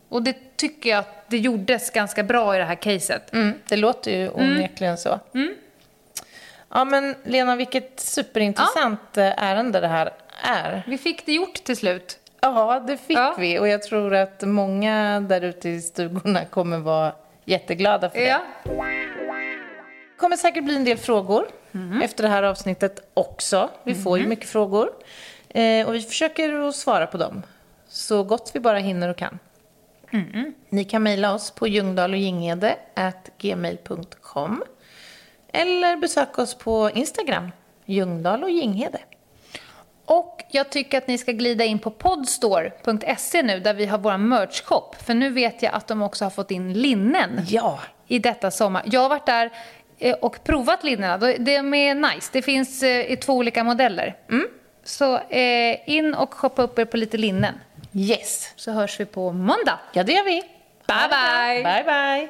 [0.10, 3.34] Och det tycker jag att det gjordes ganska bra i det här caset.
[3.34, 5.20] Mm, det låter ju onekligen så.
[6.70, 10.14] Ja, men Lena, vilket superintressant eh, ärende det här
[10.44, 10.84] är.
[10.88, 12.20] Vi fick det gjort till slut.
[12.42, 13.36] Ja, det fick Ja.
[13.40, 13.60] vi.
[13.60, 17.12] Och jag tror att många där ute i stugorna kommer vara
[17.46, 18.26] jätteglada för det.
[18.28, 18.42] Ja.
[18.64, 22.02] Det kommer säkert bli en del frågor Mhm.
[22.02, 23.70] efter det här avsnittet också.
[23.84, 24.90] Vi får ju mycket frågor.
[25.50, 27.44] Eh, och vi försöker att svara på dem
[27.88, 29.40] så gott vi bara hinner och kan.
[30.12, 30.54] Mhm.
[30.70, 34.64] Ni kan mejla oss på ljungdahloginghede.gmail.com
[35.54, 37.52] eller besöka oss på Instagram,
[37.86, 39.00] Ljungdahl och Ginghede.
[40.06, 44.18] Och jag tycker att ni ska glida in på podstore.se nu där vi har vår
[44.18, 44.96] merch-shop.
[45.06, 48.84] För nu vet jag att de också har fått in linnen Ja, i detta sommar.
[48.86, 49.50] Jag har varit där
[50.00, 51.18] eh, och provat linnena.
[51.18, 52.30] De- är nice.
[52.34, 54.16] Det finns eh, i två olika modeller.
[54.84, 57.54] Så eh, in och shoppa upp er på lite linnen.
[57.94, 58.54] yes.
[58.56, 59.80] Så hörs vi på måndag.
[59.94, 60.42] Ja, det gör vi.
[60.88, 61.64] Bye, bye!
[61.64, 62.30] Bye, bye.